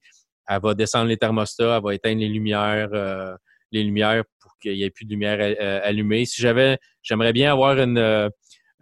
[0.48, 3.34] Elle va descendre les thermostats, elle va éteindre les lumières, euh,
[3.70, 5.38] les lumières pour qu'il n'y ait plus de lumière
[5.84, 6.24] allumée.
[6.26, 8.30] Si j'avais, j'aimerais bien avoir une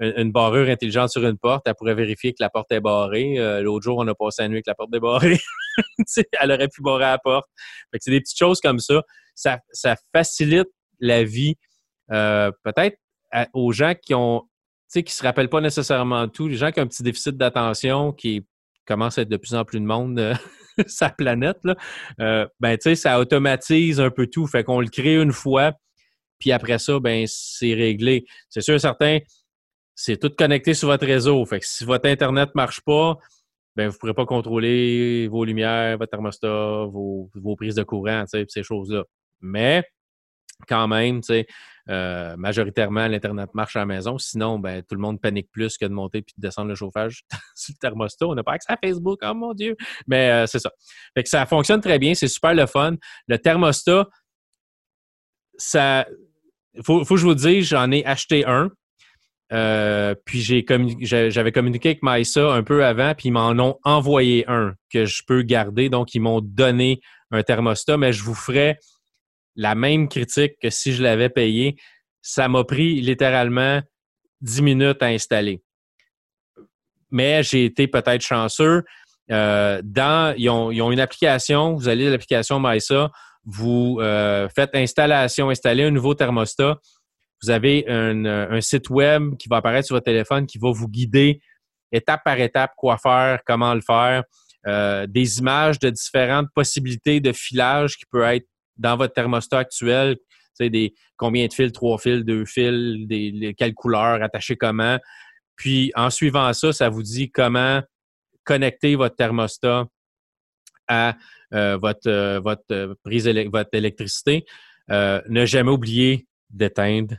[0.00, 3.38] une, barrure intelligente sur une porte, elle pourrait vérifier que la porte est barrée.
[3.38, 5.38] Euh, l'autre jour, on a passé la nuit avec la porte débarrée.
[6.40, 7.46] elle aurait pu barrer la porte.
[7.98, 9.02] c'est des petites choses comme ça.
[9.34, 9.60] Ça,
[10.14, 11.56] facilite la vie
[12.10, 12.98] euh, peut-être
[13.52, 14.42] aux gens qui ont
[14.92, 18.44] qui se rappellent pas nécessairement tout, les gens qui ont un petit déficit d'attention, qui
[18.86, 20.34] commence à être de plus en plus de monde euh,
[20.88, 24.48] sa planète, là, ben, ça automatise un peu tout.
[24.48, 25.74] Fait qu'on le crée une fois,
[26.40, 28.24] puis après ça, ben, c'est réglé.
[28.48, 29.18] C'est sûr, certains,
[30.03, 31.44] c'est tout connecté sur votre réseau.
[31.44, 33.18] Fait si votre Internet ne marche pas,
[33.76, 38.62] ben, vous ne pourrez pas contrôler vos lumières, votre thermostat, vos, prises de courant, ces
[38.62, 39.05] choses-là.
[39.42, 39.84] Mais
[40.66, 41.20] quand même,
[41.90, 44.16] euh, majoritairement, l'Internet marche à la maison.
[44.16, 47.24] Sinon, ben, tout le monde panique plus que de monter et de descendre le chauffage
[47.55, 48.26] sur le thermostat.
[48.26, 49.76] On n'a pas accès à Facebook, oh mon Dieu!
[50.07, 50.70] Mais euh, c'est ça.
[51.14, 52.94] Fait que ça fonctionne très bien, c'est super le fun.
[53.26, 54.09] Le thermostat,
[55.59, 56.07] ça.
[56.84, 58.70] Faut, faut que je vous dise, j'en ai acheté un.
[59.53, 60.64] Euh, puis j'ai
[61.30, 65.22] j'avais communiqué avec Maïsa un peu avant, puis ils m'en ont envoyé un que je
[65.26, 65.88] peux garder.
[65.88, 68.76] Donc, ils m'ont donné un thermostat, mais je vous ferai
[69.57, 71.76] la même critique que si je l'avais payé.
[72.22, 73.80] Ça m'a pris littéralement
[74.42, 75.62] 10 minutes à installer.
[77.11, 78.84] Mais j'ai été peut-être chanceux.
[79.30, 83.11] Euh, dans, ils, ont, ils ont une application, vous allez à l'application MySA,
[83.44, 86.78] vous euh, faites installation, installer un nouveau thermostat.
[87.43, 90.88] Vous avez un, un site web qui va apparaître sur votre téléphone qui va vous
[90.88, 91.41] guider
[91.93, 94.24] étape par étape quoi faire, comment le faire,
[94.66, 100.16] euh, des images de différentes possibilités de filage qui peut être dans votre thermostat actuel,
[100.61, 104.99] des combien de fils, trois fils, deux fils, des, les- quelle couleur, attacher comment.
[105.57, 107.82] Puis en suivant ça, ça vous dit comment
[108.45, 109.86] connecter votre thermostat
[110.86, 111.16] à
[111.55, 114.45] euh, votre, euh, votre euh, prise votre électricité.
[114.91, 117.14] Euh, ne jamais oublier d'éteindre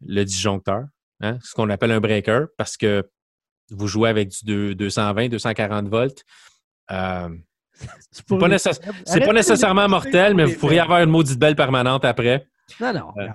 [0.00, 0.84] le disjoncteur,
[1.20, 3.08] hein, ce qu'on appelle un breaker, parce que
[3.70, 6.22] vous jouez avec du deux- 220, 240 volts.
[6.90, 7.28] Euh,
[8.10, 12.46] C'est pas nécess- pas nécessairement mortel, mais vous pourriez avoir une maudite belle permanente après.
[12.80, 13.12] Non, non.
[13.18, 13.28] Euh.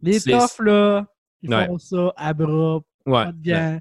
[0.00, 1.06] Les toughs, là,
[1.42, 1.66] ils Ouais.
[1.66, 3.24] font ça à bras, Ouais.
[3.24, 3.52] pas de gants.
[3.74, 3.80] Ouais,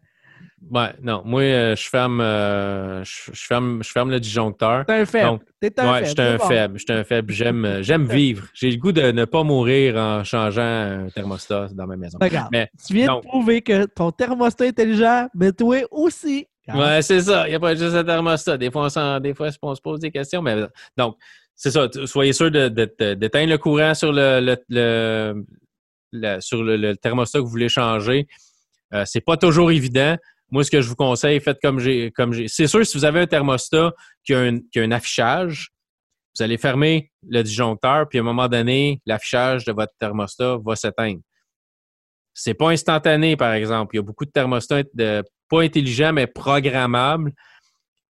[1.01, 1.22] non.
[1.26, 4.86] Moi, euh, je ferme, euh, je, je ferme, je ferme le disjoncteur.
[4.86, 5.26] T'es un faible.
[5.28, 6.22] Donc, T'es un ouais, faible.
[6.22, 6.47] un bon.
[6.47, 6.80] faible.
[6.80, 7.34] J'étais un faible.
[7.34, 8.47] J'aime, euh, j'aime vivre.
[8.53, 12.18] J'ai le goût de ne pas mourir en changeant un thermostat dans ma maison.
[12.22, 16.47] Regarde, Mais, tu viens donc- de prouver que ton thermostat est intelligent, mais toi aussi.
[16.74, 17.45] Ouais, c'est ça.
[17.47, 18.57] Il n'y a pas juste un thermostat.
[18.57, 20.41] Des fois, on, des fois, on se pose des questions.
[20.41, 20.55] Mais
[20.97, 21.18] donc,
[21.55, 21.88] c'est ça.
[22.05, 25.45] Soyez sûr de- de- de- d'éteindre le courant sur le, le- le-
[26.14, 28.28] le- sur le, le thermostat que vous voulez changer.
[28.93, 30.16] Euh, c'est pas toujours évident.
[30.53, 32.11] Moi, ce que je vous conseille, faites comme j'ai.
[32.11, 32.47] comme j'ai.
[32.47, 33.91] C'est sûr, si vous avez un thermostat
[34.23, 35.71] qui a un, affichage,
[36.37, 40.75] vous allez fermer le disjoncteur, puis à un moment donné, l'affichage de votre thermostat va
[40.75, 41.21] s'éteindre.
[42.35, 43.95] C'est pas instantané, par exemple.
[43.95, 44.83] Il y a beaucoup de thermostats
[45.49, 47.31] pas intelligents, mais programmables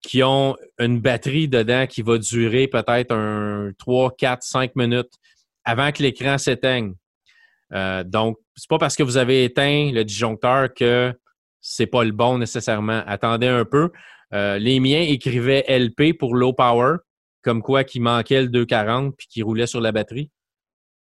[0.03, 5.11] qui ont une batterie dedans qui va durer peut-être un 3, 4, 5 minutes
[5.65, 6.93] avant que l'écran s'éteigne.
[7.73, 11.15] Euh, donc, c'est pas parce que vous avez éteint le disjoncteur que
[11.61, 13.03] c'est pas le bon nécessairement.
[13.05, 13.91] Attendez un peu.
[14.33, 16.97] Euh, les miens écrivaient LP pour low power,
[17.41, 20.31] comme quoi qui manquait le 240 puis qui roulait sur la batterie.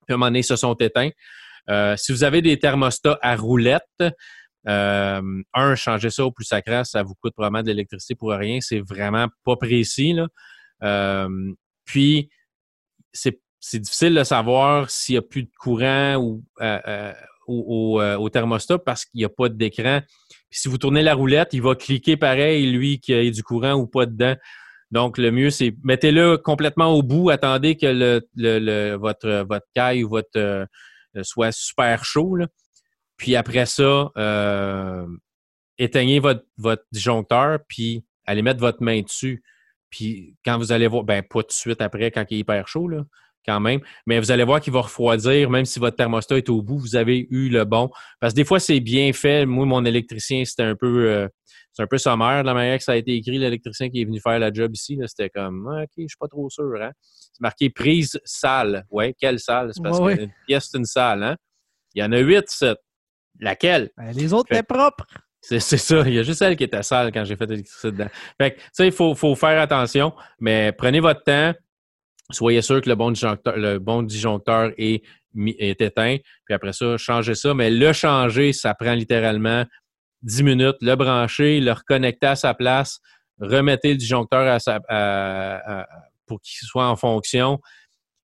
[0.07, 1.11] Puis à un moment donné, ils se sont éteints.
[1.69, 3.85] Euh, si vous avez des thermostats à roulette,
[4.69, 8.59] euh, un, changer ça au plus sacré, ça vous coûte vraiment de l'électricité pour rien.
[8.61, 10.17] C'est vraiment pas précis.
[11.85, 12.31] Puis,
[13.13, 16.43] c'est difficile de savoir s'il n'y a plus de courant ou,
[17.51, 20.01] euh, au thermostat parce qu'il n'y a pas d'écran.
[20.51, 23.75] Si vous tournez la roulette, il va cliquer pareil, lui, qu'il y ait du courant
[23.75, 24.37] ou pas dedans.
[24.91, 30.09] Donc, le mieux, c'est mettez-le complètement au bout, attendez que le, votre, votre caille ou
[30.09, 30.67] votre euh,
[31.23, 32.37] soit super chaud.
[33.17, 35.07] Puis après ça, euh,
[35.79, 39.43] éteignez votre, votre disjoncteur, puis allez mettre votre main dessus.
[39.91, 42.67] Puis quand vous allez voir, ben pas tout de suite après quand il est hyper
[42.67, 43.05] chaud, là,
[43.47, 46.63] quand même, mais vous allez voir qu'il va refroidir, même si votre thermostat est au
[46.63, 47.91] bout, vous avez eu le bon.
[48.21, 49.47] Parce que des fois, c'est bien fait.
[49.47, 51.29] Moi, mon électricien, c'était un peu euh,
[51.73, 54.05] c'est un peu sommaire de la manière que ça a été écrit, l'électricien qui est
[54.05, 54.99] venu faire la job ici.
[55.07, 56.75] C'était comme Ah, OK, je suis pas trop sûr.
[56.81, 56.91] Hein?
[57.01, 58.85] C'est marqué prise salle.
[58.91, 59.71] Ouais, quelle salle?
[59.73, 61.37] C'est parce Ouais, qu'une pièce, c'est une salle, hein?
[61.95, 62.79] Il y en a huit, sept.
[63.41, 63.91] Laquelle?
[63.97, 65.07] Ben, les autres étaient propres.
[65.41, 66.03] C'est c'est ça.
[66.07, 68.09] Il y a juste elle qui était sale quand j'ai fait l'électricité dedans.
[68.39, 71.55] Fait que, tu sais, il faut, faut faire attention, mais prenez votre temps.
[72.33, 75.03] Soyez sûr que le bon disjoncteur, le bon disjoncteur est,
[75.37, 76.17] est éteint.
[76.45, 77.55] Puis après ça, changez ça.
[77.55, 79.65] Mais le changer, ça prend littéralement
[80.23, 80.77] 10 minutes.
[80.81, 83.01] Le brancher, le reconnecter à sa place,
[83.39, 84.81] remettez le disjoncteur à sa,
[86.27, 87.59] pour qu'il soit en fonction.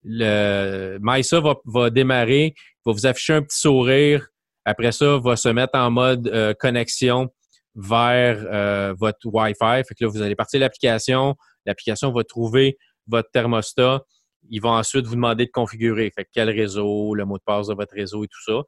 [0.05, 2.55] Le MySA va, va démarrer,
[2.85, 4.29] va vous afficher un petit sourire.
[4.65, 7.29] Après ça, va se mettre en mode euh, connexion
[7.75, 9.83] vers euh, votre Wi-Fi.
[9.87, 11.35] Fait que là, vous allez partir l'application.
[11.67, 12.77] L'application va trouver
[13.07, 14.03] votre thermostat.
[14.49, 16.11] Ils vont ensuite vous demander de configurer.
[16.15, 18.63] Fait que quel réseau, le mot de passe de votre réseau et tout ça.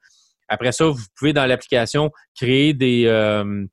[0.49, 3.05] Après ça, vous pouvez dans l'application créer des.
[3.07, 3.65] euh,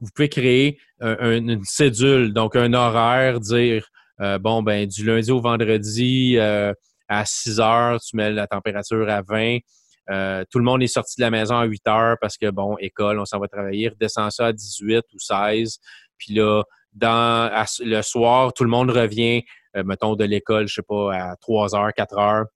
[0.00, 3.86] vous pouvez créer un- un- une cédule, donc un horaire, dire
[4.20, 6.72] euh, bon, ben du lundi au vendredi euh,
[7.08, 9.58] à 6 heures, tu mets la température à 20.
[10.10, 12.76] Euh, tout le monde est sorti de la maison à 8 heures parce que, bon,
[12.78, 13.88] école, on s'en va travailler.
[13.88, 15.78] Redescend ça à 18 ou 16.
[16.18, 16.62] Puis là,
[16.92, 17.50] dans,
[17.80, 19.42] le soir, tout le monde revient,
[19.82, 22.46] mettons, de l'école, je sais pas, à 3 heures, 4 heures.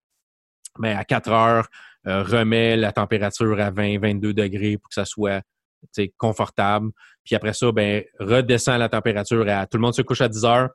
[0.79, 1.69] Mais à 4 heures,
[2.07, 5.43] euh, remet la température à 20, 22 degrés pour que ça soit
[6.17, 6.91] confortable.
[7.25, 9.67] Puis après ça, ben, redescend la température à.
[9.67, 10.71] Tout le monde se couche à 10 heures.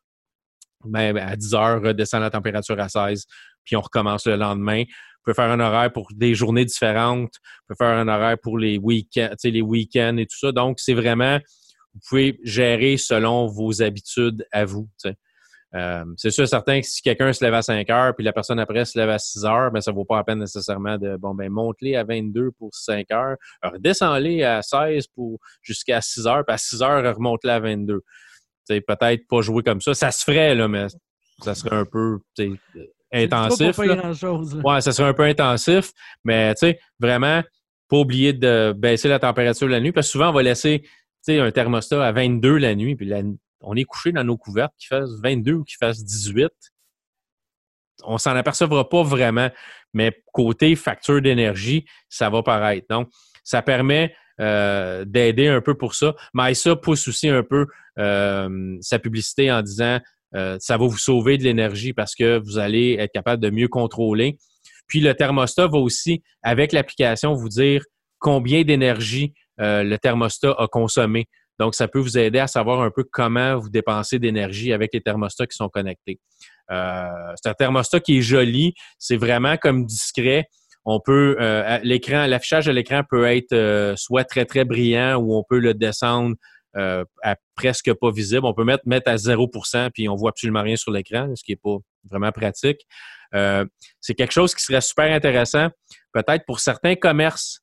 [0.85, 3.25] Ben, à 10 heures, redescend la température à 16.
[3.63, 4.83] Puis on recommence le lendemain
[5.23, 7.33] pouvez faire un horaire pour des journées différentes.
[7.33, 10.51] Vous pouvez faire un horaire pour les week-ends, les week-ends et tout ça.
[10.51, 11.39] Donc, c'est vraiment,
[11.93, 14.89] vous pouvez gérer selon vos habitudes à vous.
[15.75, 18.59] Euh, c'est sûr certain que si quelqu'un se lève à 5 heures puis la personne
[18.59, 21.33] après se lève à 6 heures, ben ça vaut pas la peine nécessairement de bon
[21.33, 26.53] ben monte-les à 22 pour 5 heures, redescends-les à 16 pour jusqu'à 6 heures, puis
[26.53, 28.01] à 6 heures remonte-les à 22.
[28.67, 30.87] peut-être pas jouer comme ça, ça se ferait là mais
[31.41, 32.19] ça serait un peu
[33.11, 33.77] intensif.
[34.63, 35.91] Ouais, ça serait un peu intensif,
[36.23, 37.41] mais tu sais vraiment
[37.89, 40.83] pas oublier de baisser la température la nuit parce que souvent on va laisser
[41.29, 43.21] un thermostat à 22 la nuit puis la,
[43.63, 46.49] on est couché dans nos couvertes qui fassent 22 ou qui fassent 18.
[48.03, 49.49] On s'en apercevra pas vraiment,
[49.93, 52.87] mais côté facture d'énergie, ça va paraître.
[52.89, 53.09] Donc,
[53.43, 56.15] ça permet euh, d'aider un peu pour ça.
[56.33, 57.67] Mais ça pousse aussi un peu
[57.99, 59.99] euh, sa publicité en disant
[60.35, 63.67] euh, ça va vous sauver de l'énergie parce que vous allez être capable de mieux
[63.67, 64.37] contrôler.
[64.87, 67.83] Puis le thermostat va aussi, avec l'application, vous dire
[68.19, 71.27] combien d'énergie le thermostat a consommé.
[71.59, 75.01] Donc, ça peut vous aider à savoir un peu comment vous dépensez d'énergie avec les
[75.01, 76.19] thermostats qui sont connectés.
[76.71, 80.47] Euh, c'est un thermostat qui est joli, c'est vraiment comme discret.
[80.85, 85.35] On peut euh, l'écran, l'affichage de l'écran peut être euh, soit très très brillant ou
[85.35, 86.35] on peut le descendre
[86.75, 88.47] à presque pas visible.
[88.47, 91.51] On peut mettre mettre à 0% puis on voit absolument rien sur l'écran, ce qui
[91.51, 91.77] est pas
[92.09, 92.87] vraiment pratique.
[93.31, 95.69] c'est quelque chose qui serait super intéressant,
[96.13, 97.62] peut-être pour certains commerces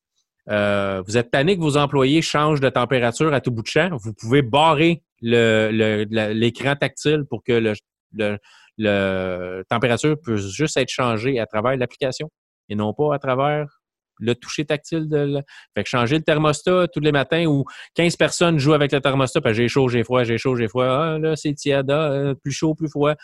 [0.50, 3.90] euh, vous êtes tanné que vos employés changent de température à tout bout de champ,
[4.02, 7.74] vous pouvez barrer l'écran tactile pour que
[8.12, 12.30] le, température puisse juste être changée à travers l'application
[12.68, 13.80] et non pas à travers
[14.18, 15.40] le toucher tactile de
[15.74, 19.40] Fait que changer le thermostat tous les matins où 15 personnes jouent avec le thermostat,
[19.52, 22.52] j'ai chaud, j'ai froid, j'ai chaud, j'ai froid, ah là, c'est tiède, ah, euh, plus
[22.52, 23.14] chaud, plus froid.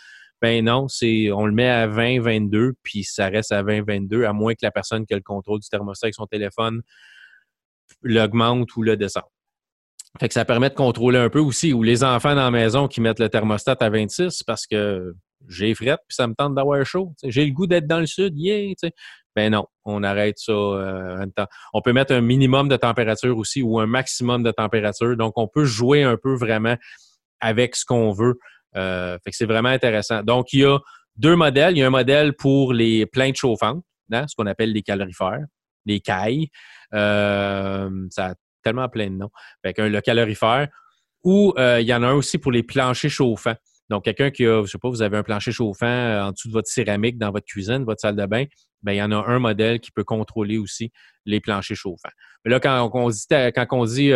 [0.43, 0.87] Ben non,
[1.35, 4.61] on le met à 20, 22, puis ça reste à 20, 22, à moins que
[4.63, 6.83] la personne qui a le contrôle du thermostat avec son téléphone
[8.03, 9.25] l'augmente ou le descende.
[10.19, 13.01] Fait ça permet de contrôler un peu aussi, ou les enfants dans la maison qui
[13.01, 15.15] mettent le thermostat à 26 parce que
[15.49, 17.15] j'ai frette puis ça me tente d'avoir chaud.
[17.23, 18.73] J'ai le goût d'être dans le sud, yeah!
[19.35, 21.47] Ben non, on arrête ça euh, temps.
[21.75, 25.15] On peut mettre un minimum de température aussi ou un maximum de température.
[25.15, 26.77] Donc, on peut jouer un peu vraiment
[27.41, 28.39] avec ce qu'on veut.
[28.77, 30.23] Euh, que c'est vraiment intéressant.
[30.23, 30.79] Donc, il y a
[31.17, 31.77] deux modèles.
[31.77, 35.45] Il y a un modèle pour les plaintes chauffantes, hein, ce qu'on appelle les calorifères,
[35.87, 36.49] les cailles.
[36.95, 39.31] Euh, ça a tellement plein de noms.
[39.65, 40.69] Le calorifère.
[41.25, 43.57] Ou euh, il y en a un aussi pour les planchers chauffants.
[43.89, 46.49] Donc, quelqu'un qui a, je sais pas, vous avez un plancher chauffant euh, en dessous
[46.49, 48.45] de votre céramique dans votre cuisine, votre salle de bain,
[48.83, 50.91] bien, il y en a un modèle qui peut contrôler aussi
[51.25, 52.11] les planchers chauffants.
[52.45, 54.11] Mais là, quand on dit, quand dit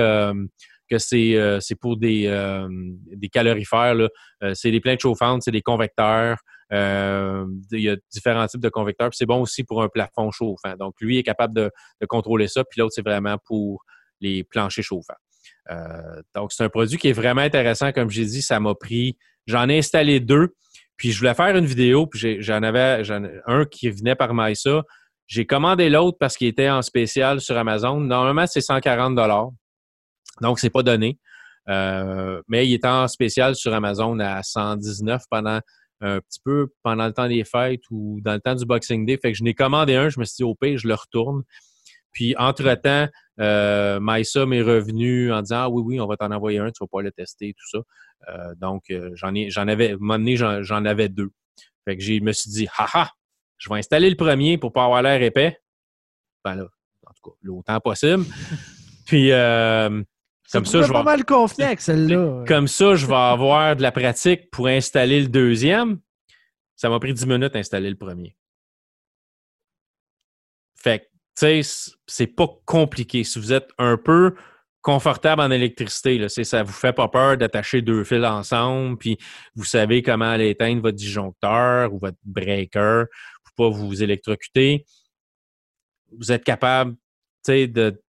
[0.88, 2.66] que c'est pour des,
[3.14, 3.96] des calorifères,
[4.54, 6.38] c'est des plaintes chauffantes, c'est des convecteurs,
[6.72, 9.10] euh, il y a différents types de convecteurs.
[9.12, 10.74] C'est bon aussi pour un plafond chauffant.
[10.78, 11.70] Donc, lui est capable de,
[12.08, 12.64] contrôler ça.
[12.64, 13.84] Puis l'autre, c'est vraiment pour
[14.20, 15.14] les planchers chauffants.
[15.70, 17.92] Euh, donc, c'est un produit qui est vraiment intéressant.
[17.92, 19.16] Comme j'ai dit, ça m'a pris.
[19.46, 20.54] J'en ai installé deux.
[20.96, 22.06] Puis je voulais faire une vidéo.
[22.06, 23.02] Puis j'en avais
[23.46, 24.82] un qui venait par Maïsa.
[25.26, 28.00] J'ai commandé l'autre parce qu'il était en spécial sur Amazon.
[28.00, 29.16] Normalement, c'est 140
[30.40, 31.18] Donc, c'est pas donné.
[31.68, 35.60] Euh, mais il était en spécial sur Amazon à 119 pendant
[36.00, 39.18] un petit peu pendant le temps des fêtes ou dans le temps du Boxing Day.
[39.20, 41.42] Fait que je n'ai commandé un, je me suis dit au pire, je le retourne.
[42.12, 43.08] Puis entre-temps,
[43.40, 46.82] euh, Maïsa m'est revenu en disant Ah oui, oui, on va t'en envoyer un, tu
[46.82, 47.78] vas pas le tester, tout ça.
[48.28, 51.30] Euh, donc, euh, j'en j'en avais, à un moment donné, j'en, avais deux.
[51.84, 53.10] Fait que je me suis dit Haha,
[53.58, 55.58] je vais installer le premier pour pas avoir l'air épais.
[56.44, 56.64] Ben là,
[57.06, 58.24] en tout cas, l'autant possible.
[59.06, 60.02] Puis euh,
[60.52, 61.02] comme ça, je vais...
[61.02, 61.24] mal
[61.78, 62.44] celle-là.
[62.48, 66.00] Comme ça, je vais avoir de la pratique pour installer le deuxième.
[66.76, 68.36] Ça m'a pris 10 minutes d'installer le premier.
[70.76, 71.04] Fait que,
[71.38, 73.22] tu sais, c'est pas compliqué.
[73.22, 74.34] Si vous êtes un peu
[74.82, 79.18] confortable en électricité, là, ça vous fait pas peur d'attacher deux fils ensemble, puis
[79.54, 83.04] vous savez comment aller éteindre votre disjoncteur ou votre breaker
[83.44, 84.84] pour pas vous électrocuter.
[86.18, 86.98] Vous êtes capable, tu
[87.44, 88.02] sais, de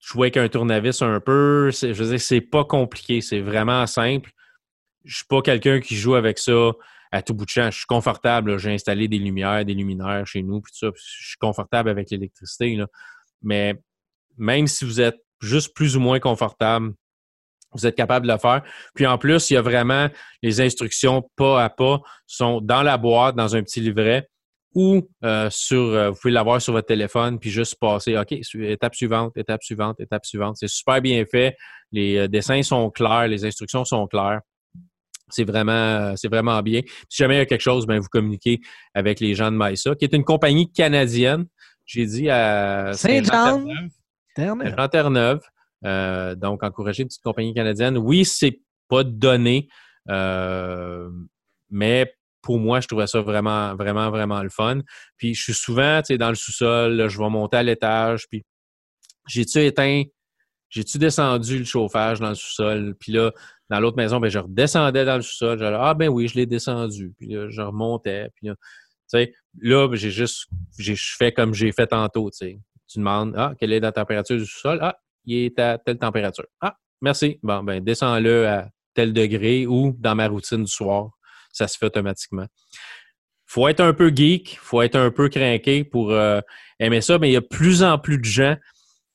[0.00, 1.70] jouer avec un tournevis un peu.
[1.70, 4.30] Je veux dire, c'est pas compliqué, c'est vraiment simple.
[5.04, 6.72] Je suis pas quelqu'un qui joue avec ça
[7.12, 7.70] à tout bout de champ.
[7.70, 8.58] Je suis confortable.
[8.58, 10.92] J'ai installé des lumières, des luminaires chez nous, puis tout ça.
[10.94, 12.82] je suis confortable avec l'électricité.
[13.42, 13.80] Mais
[14.36, 16.92] même si vous êtes juste plus ou moins confortable,
[17.72, 18.62] vous êtes capable de le faire.
[18.94, 20.08] Puis en plus, il y a vraiment
[20.42, 24.28] les instructions pas à pas sont dans la boîte, dans un petit livret
[24.74, 28.94] ou euh, sur, euh, vous pouvez l'avoir sur votre téléphone puis juste passer, OK, étape
[28.94, 30.56] suivante, étape suivante, étape suivante.
[30.58, 31.56] C'est super bien fait.
[31.92, 34.40] Les euh, dessins sont clairs, les instructions sont claires.
[35.28, 36.82] C'est vraiment, c'est vraiment bien.
[37.08, 38.60] Si jamais il y a quelque chose, ben, vous communiquez
[38.94, 41.46] avec les gens de Maïsa, qui est une compagnie canadienne.
[41.86, 43.64] J'ai dit à Saint-Jean.
[44.34, 44.74] Terre-Neuve.
[44.76, 46.36] Jean Terre-Neuve.
[46.36, 47.96] Donc, encourager une petite compagnie canadienne.
[47.96, 49.68] Oui, c'est pas donné,
[51.70, 52.12] mais
[52.42, 54.80] pour moi, je trouvais ça vraiment, vraiment, vraiment le fun.
[55.16, 58.42] Puis, je suis souvent, tu sais, dans le sous-sol, je vais monter à l'étage, puis
[59.28, 60.02] j'ai-tu éteint,
[60.70, 62.94] j'ai-tu descendu le chauffage dans le sous-sol?
[62.98, 63.32] Puis là,
[63.68, 65.58] dans l'autre maison, ben, je redescendais dans le sous-sol.
[65.58, 67.12] J'allais, ah ben oui, je l'ai descendu.
[67.18, 68.28] Puis là, je remontais.
[68.34, 70.46] Puis là, tu sais, là, j'ai juste,
[70.78, 72.60] je fais comme j'ai fait tantôt, tu sais.
[72.88, 74.78] Tu demandes, ah, quelle est la température du sous-sol?
[74.80, 76.46] Ah, il est à telle température.
[76.60, 77.38] Ah, merci.
[77.42, 81.10] Bon, ben, descends-le à tel degré ou dans ma routine du soir.
[81.52, 82.46] Ça se fait automatiquement.
[83.46, 86.40] faut être un peu geek, faut être un peu craqué pour euh,
[86.78, 88.56] aimer ça, mais il y a plus en plus de gens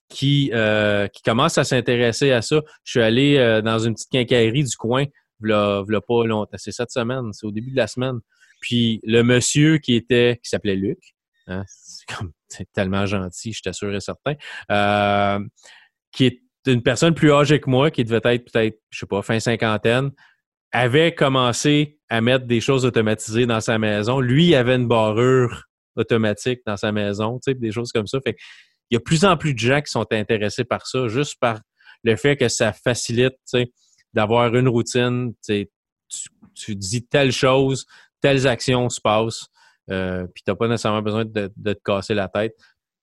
[0.09, 2.61] qui, euh, qui commencent à s'intéresser à ça.
[2.83, 5.05] Je suis allé euh, dans une petite quincaillerie du coin,
[5.39, 6.57] v'là, pas longtemps.
[6.57, 8.19] C'est cette semaine, c'est au début de la semaine.
[8.61, 10.99] Puis le monsieur qui était, qui s'appelait Luc,
[11.47, 11.63] hein,
[12.47, 14.35] c'est, tellement gentil, je t'assure et certain,
[16.11, 19.21] qui est une personne plus âgée que moi, qui devait être peut-être, je sais pas,
[19.21, 20.11] fin cinquantaine,
[20.71, 24.19] avait commencé à mettre des choses automatisées dans sa maison.
[24.19, 25.63] Lui, il avait une barrure
[25.95, 28.19] automatique dans sa maison, des choses comme ça.
[28.25, 28.33] Il
[28.91, 31.59] y a plus en plus de gens qui sont intéressés par ça, juste par
[32.03, 33.35] le fait que ça facilite,
[34.13, 37.85] d'avoir une routine, tu, dis telle chose,
[38.21, 39.47] telles actions se passent,
[39.89, 42.53] euh, puis tu n'as pas nécessairement besoin de, de, te casser la tête.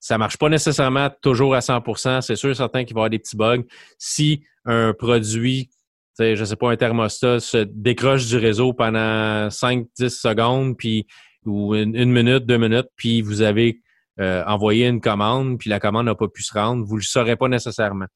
[0.00, 3.18] Ça marche pas nécessairement toujours à 100% C'est sûr certain qu'il va y avoir des
[3.20, 3.62] petits bugs.
[3.98, 5.70] Si un produit,
[6.18, 11.06] je ne sais pas, un thermostat se décroche du réseau pendant 5-10 secondes, puis
[11.44, 13.80] ou une, minute, deux minutes, puis vous avez
[14.20, 17.04] euh, envoyé une commande, puis la commande n'a pas pu se rendre, vous ne le
[17.04, 18.06] saurez pas nécessairement.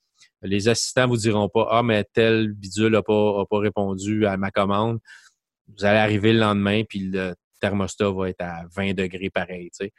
[0.43, 4.51] Les assistants vous diront pas Ah, mais tel bidule n'a pas, pas répondu à ma
[4.51, 4.99] commande.
[5.77, 9.71] Vous allez arriver le lendemain, puis le thermostat va être à 20 degrés pareil.
[9.73, 9.93] sais.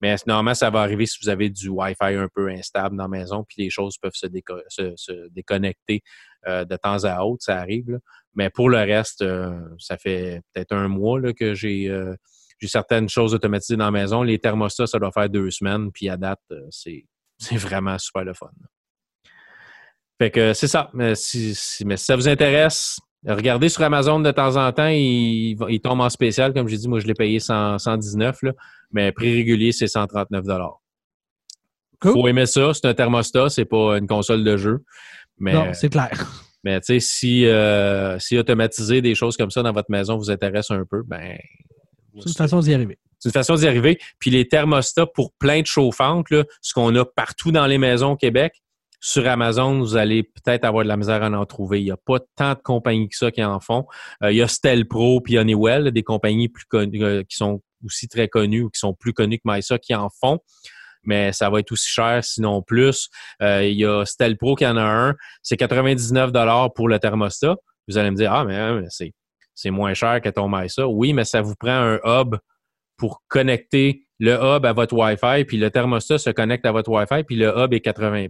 [0.00, 3.08] Mais normalement, ça va arriver si vous avez du Wi-Fi un peu instable dans la
[3.08, 6.02] maison, puis les choses peuvent se, déconnecter
[6.46, 7.98] euh, de temps à autre, ça arrive.
[8.34, 12.16] Mais pour le reste, euh, ça fait peut-être un mois là, que euh,
[12.58, 14.22] j'ai certaines choses automatisées dans la maison.
[14.22, 16.40] Les thermostats, ça doit faire deux semaines, puis à date,
[16.70, 18.50] c'est vraiment super le fun.
[20.18, 20.90] Fait que c'est ça.
[20.94, 25.56] Mais si, mais si ça vous intéresse, Regardez sur Amazon de temps en temps, il,
[25.68, 26.52] il tombe en spécial.
[26.52, 28.52] Comme j'ai dit, moi, je l'ai payé 119, là,
[28.92, 30.44] mais prix régulier, c'est 139
[32.04, 32.74] Il faut aimer ça.
[32.74, 34.84] C'est un thermostat, c'est pas une console de jeu.
[35.38, 36.10] Mais, non, c'est clair.
[36.64, 40.30] Mais tu sais, si, euh, si automatiser des choses comme ça dans votre maison vous
[40.30, 41.36] intéresse un peu, ben.
[42.18, 42.98] C'est une façon d'y arriver.
[43.18, 43.98] C'est une façon d'y arriver.
[44.18, 48.12] Puis les thermostats pour plein de chauffantes, là, ce qu'on a partout dans les maisons
[48.12, 48.62] au Québec,
[49.04, 51.82] sur Amazon, vous allez peut-être avoir de la misère à en trouver.
[51.82, 53.84] Il n'y a pas tant de compagnies que ça qui en font.
[54.22, 57.60] Euh, il y a Stel Pro puis Honeywell, des compagnies plus connues, euh, qui sont
[57.84, 60.38] aussi très connues ou qui sont plus connues que MySA qui en font.
[61.04, 63.08] Mais ça va être aussi cher, sinon plus.
[63.42, 65.14] Euh, il y a Stel Pro qui en a un.
[65.42, 66.32] C'est 99
[66.74, 67.56] pour le thermostat.
[67.88, 69.12] Vous allez me dire, ah, mais, hein, c'est,
[69.54, 70.86] c'est moins cher que ton MySA.
[70.88, 72.36] Oui, mais ça vous prend un hub
[72.96, 77.24] pour connecter le hub à votre Wi-Fi, puis le thermostat se connecte à votre Wi-Fi,
[77.24, 78.28] puis le hub est 80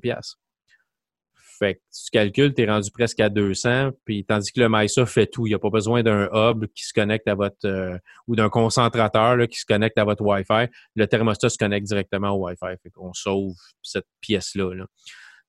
[1.59, 5.07] fait que tu calcules, tu es rendu presque à 200, puis tandis que le MySA
[5.07, 5.46] fait tout.
[5.46, 7.96] Il n'y a pas besoin d'un hub qui se connecte à votre euh,
[8.26, 10.66] ou d'un concentrateur qui se connecte à votre Wi-Fi.
[10.96, 12.76] Le thermostat se connecte directement au Wi-Fi.
[12.82, 14.84] Fait qu'on sauve cette pièce-là.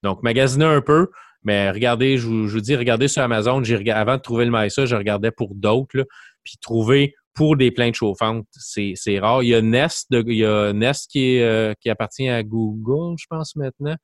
[0.03, 1.09] Donc, magasiner un peu,
[1.43, 3.61] mais regardez, je vous, dis, regardez sur Amazon.
[3.93, 6.05] Avant de trouver le MySA, je regardais pour d'autres.
[6.43, 9.43] Puis trouver pour des plaintes chauffantes, c'est rare.
[9.43, 13.25] Il y a Nest, il y a Nest qui, euh, qui appartient à Google, je
[13.29, 13.95] pense, maintenant.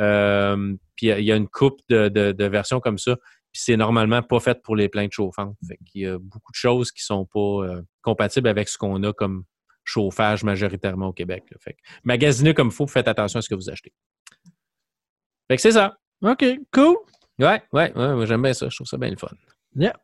[0.00, 3.16] Euh, puis il y a une coupe de, versions comme ça.
[3.52, 5.56] Puis c'est normalement pas fait pour les plaintes chauffantes.
[5.66, 9.02] Fait qu'il y a beaucoup de choses qui sont pas euh, compatibles avec ce qu'on
[9.04, 9.44] a comme
[9.84, 11.44] chauffage majoritairement au Québec.
[11.60, 13.92] Fait que magasinez comme il faut, faites attention à ce que vous achetez.
[15.48, 15.96] Fait que c'est ça.
[16.22, 16.96] OK, cool.
[17.38, 18.68] Ouais, ouais, ouais, j'aime bien ça.
[18.68, 19.28] Je trouve ça bien le fun.
[19.76, 19.94] Yeah.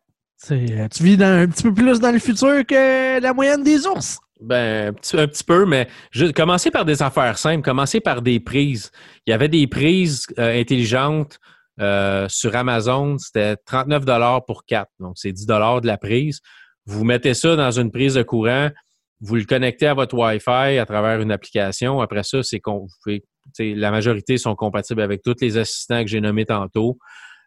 [0.53, 4.21] Euh, tu vis un petit peu plus dans le futur que la moyenne des ours.
[4.45, 8.91] Ben, un petit, peu, mais je, commencer par des affaires simples, commencer par des prises.
[9.27, 11.39] Il y avait des prises euh, intelligentes
[11.81, 14.05] euh, sur Amazon, c'était 39
[14.47, 14.91] pour 4.
[15.01, 16.41] Donc, c'est 10 de la prise.
[16.85, 18.71] Vous mettez ça dans une prise de courant,
[19.21, 22.03] vous le connectez à votre Wi-Fi à travers une application.
[22.03, 22.61] Après ça, c'est
[23.59, 26.99] la majorité sont compatibles avec tous les assistants que j'ai nommés tantôt,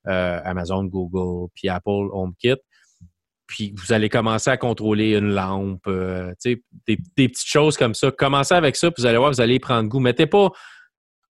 [0.07, 2.55] euh, Amazon, Google, puis Apple HomeKit
[3.47, 8.11] puis vous allez commencer à contrôler une lampe, euh, des, des, petites choses comme ça.
[8.11, 9.99] Commencez avec ça, puis vous allez voir, vous allez prendre goût.
[9.99, 10.51] Mettez pas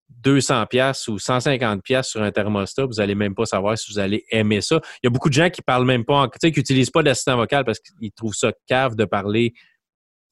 [0.09, 3.99] 200 pièces ou 150 pièces sur un thermostat, vous allez même pas savoir si vous
[3.99, 4.81] allez aimer ça.
[5.03, 7.65] Il y a beaucoup de gens qui parlent même pas, qui utilisent pas d'assistant vocal
[7.65, 9.53] parce qu'ils trouvent ça cave de parler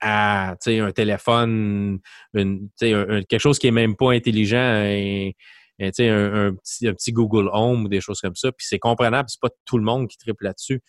[0.01, 1.99] à, un téléphone,
[2.35, 5.31] un- quelque chose qui est même pas intelligent, un-
[5.79, 8.51] un petit, un petit Google Home ou des choses comme ça.
[8.53, 10.83] Puis c'est comprenable, c'est pas tout le monde qui triple là-dessus.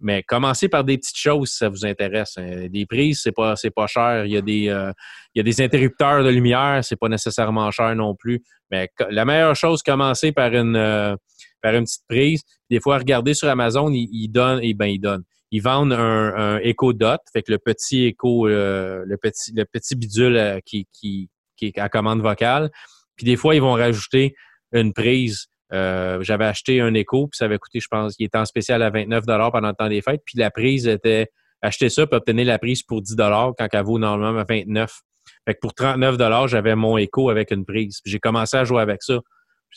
[0.00, 2.34] Mais commencez par des petites choses si ça vous intéresse.
[2.38, 2.68] hein.
[2.68, 4.24] Des prises, c'est pas, c'est pas cher.
[4.26, 4.92] Il y a des, euh,
[5.34, 8.42] il y a des interrupteurs de lumière, c'est pas nécessairement cher non plus.
[8.70, 11.16] Mais la meilleure chose, commencer par une, euh,
[11.62, 12.42] par une petite prise.
[12.70, 15.24] Des fois, regardez sur Amazon, ils, donnent, et ben ils donnent.
[15.50, 19.96] Ils vendent un, Echo Dot, fait que le petit écho, euh, le petit, le petit
[19.96, 22.70] bidule qui, qui, qui est à commande vocale.
[23.16, 24.34] Puis des fois, ils vont rajouter
[24.72, 25.48] une prise.
[25.72, 28.82] Euh, J'avais acheté un Echo, puis ça avait coûté, je pense, il était en spécial
[28.82, 30.22] à 29 pendant le temps des fêtes.
[30.24, 31.28] Puis la prise était
[31.62, 35.00] acheter ça, puis obtenir la prise pour 10 quand elle vaut normalement 29
[35.46, 36.16] Fait que pour 39
[36.48, 38.00] j'avais mon Echo avec une prise.
[38.04, 39.18] J'ai commencé à jouer avec ça.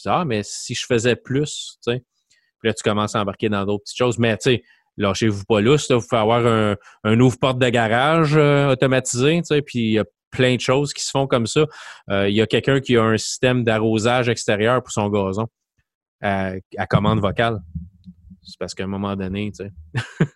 [0.06, 2.04] Ah, mais si je faisais plus, tu sais.
[2.60, 4.18] Puis là, tu commences à embarquer dans d'autres petites choses.
[4.20, 4.64] Mais tu sais,
[4.98, 5.90] lâchez-vous pas lousse.
[5.90, 5.98] là.
[5.98, 9.62] Vous pouvez avoir un, un ouvre-porte de garage euh, automatisé, tu sais.
[9.62, 11.66] Puis il y a plein de choses qui se font comme ça.
[12.10, 15.48] Euh, Il y a quelqu'un qui a un système d'arrosage extérieur pour son gazon
[16.22, 17.60] à, à commande vocale.
[18.44, 19.72] C'est parce qu'à un moment donné, tu sais.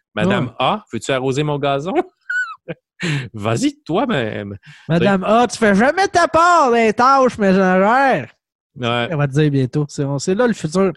[0.16, 1.94] Madame A, veux-tu arroser mon gazon?
[3.34, 4.58] Vas-y, toi-même.
[4.88, 8.32] Madame A, tu fais jamais ta part des tâches ménagères.
[8.76, 9.08] Ouais.
[9.10, 9.86] Elle va te dire bientôt.
[9.90, 10.92] C'est là le futur.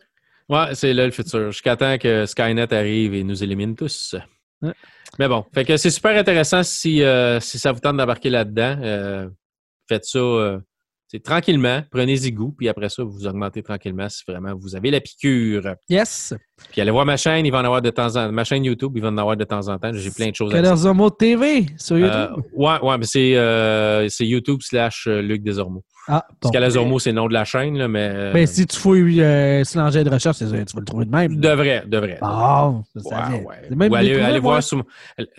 [0.48, 1.50] Ouais, c'est là le futur.
[1.50, 4.16] Jusqu'à temps que Skynet arrive et nous élimine tous.
[4.62, 4.72] Ouais.
[5.18, 8.76] Mais bon, fait que c'est super intéressant si, euh, si ça vous tente d'embarquer là-dedans.
[8.82, 9.28] euh,
[9.88, 10.58] faites ça euh,
[11.24, 15.74] tranquillement, prenez-y goût, puis après ça, vous augmentez tranquillement si vraiment vous avez la piqûre.
[15.88, 16.34] Yes.
[16.70, 18.32] Puis allez voir ma chaîne, il va en avoir de temps en temps.
[18.32, 19.90] Ma chaîne YouTube, il va en avoir de temps en temps.
[19.92, 21.16] J'ai plein de choses à dire.
[21.18, 22.12] TV sur YouTube?
[22.14, 25.84] Euh, ouais, ouais, mais c'est euh, c'est YouTube slash euh, Luc Desormeaux.
[26.08, 26.48] ah, bon.
[26.48, 28.10] Scalazormo, c'est le nom de la chaîne, là, mais.
[28.12, 30.84] euh, Ben, si tu fouilles euh, sur l'engin de recherche, c'est ça, tu vas le
[30.84, 31.36] trouver de même.
[31.36, 32.18] devrait, devrait.
[32.20, 33.34] Bon, je Ouais, savais.
[33.44, 33.56] ouais.
[33.68, 34.38] C'est même Ou moi.
[34.40, 34.84] voir sur.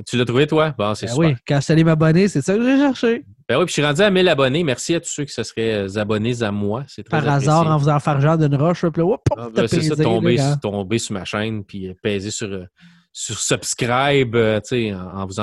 [0.08, 0.74] Tu l'as trouvé, toi?
[0.78, 1.30] Bon, c'est Ben super.
[1.30, 3.24] oui, quand je suis allé m'abonner, c'est ça que j'ai cherché.
[3.50, 4.64] Ben oui, puis je suis rendu à 1000 abonnés.
[4.64, 6.84] Merci à tous ceux qui se seraient euh, abonnés à moi.
[6.88, 8.90] C'est très Par hasard, en faisant fargeant d'une roche, là,
[9.36, 12.66] Ah, ben, c'est ça, tomber, tomber sur ma chaîne puis euh, peser sur, euh,
[13.12, 15.40] sur subscribe euh, tu sais, en, en vous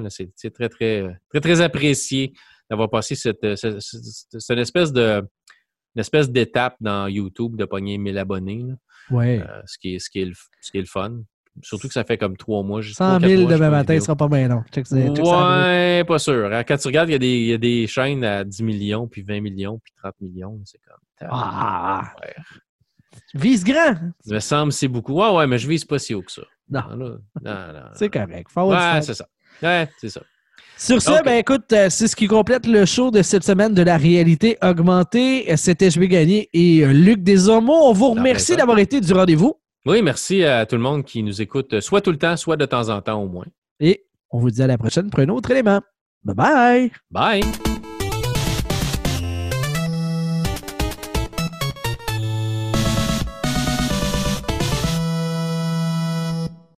[0.00, 0.08] là.
[0.08, 2.32] C'est c'est très, très, très, très apprécié
[2.70, 5.22] d'avoir passé cette, ce- ce- ce- c'est une espèce de
[5.96, 8.74] une espèce d'étape dans YouTube de pogner 1000 abonnés, là.
[9.10, 9.40] Ouais.
[9.40, 11.18] Euh, ce, qui est, ce, qui est le, ce qui est le fun.
[11.62, 12.80] Surtout que ça fait comme trois mois.
[12.80, 14.62] j'ai- 100 trois, quatre 000 mois, demain matin, ce sera pas bien long.
[14.72, 15.18] Check, check.
[15.24, 16.52] Ouais, pas sûr.
[16.52, 16.64] hein.
[16.64, 19.06] Quand tu regardes, il y, a des, il y a des chaînes à 10 millions,
[19.08, 20.58] puis 20 millions, puis 30 millions.
[20.64, 21.28] C'est comme.
[21.30, 22.34] Ah, Ouais.
[23.34, 23.94] vise grand.
[24.26, 25.14] Il me semble que c'est beaucoup.
[25.14, 26.42] Ouais, ouais, mais je vise pas si haut que ça.
[26.70, 26.80] Non.
[26.80, 28.26] Là, non, non, C'est non.
[28.26, 28.48] correct.
[28.56, 29.26] Ouais, c'est ça.
[29.62, 30.20] Ouais, c'est ça.
[30.78, 31.24] Sur ce, Ok.
[31.26, 34.56] ben écoute, euh, c'est ce qui complète le show de cette semaine de la réalité
[34.62, 35.52] augmentée.
[35.52, 37.82] Euh, C'était Je vais gagner et euh, Luc Desormeaux.
[37.88, 41.40] On vous remercie d'avoir été du rendez-vous Oui, merci à tout le monde qui nous
[41.40, 43.46] écoute, euh, soit tout le temps, soit de temps en temps au moins.
[43.80, 45.80] et on vous dit à la prochaine pour un autre élément.
[46.22, 46.92] Bye bye!
[47.10, 47.79] Bye!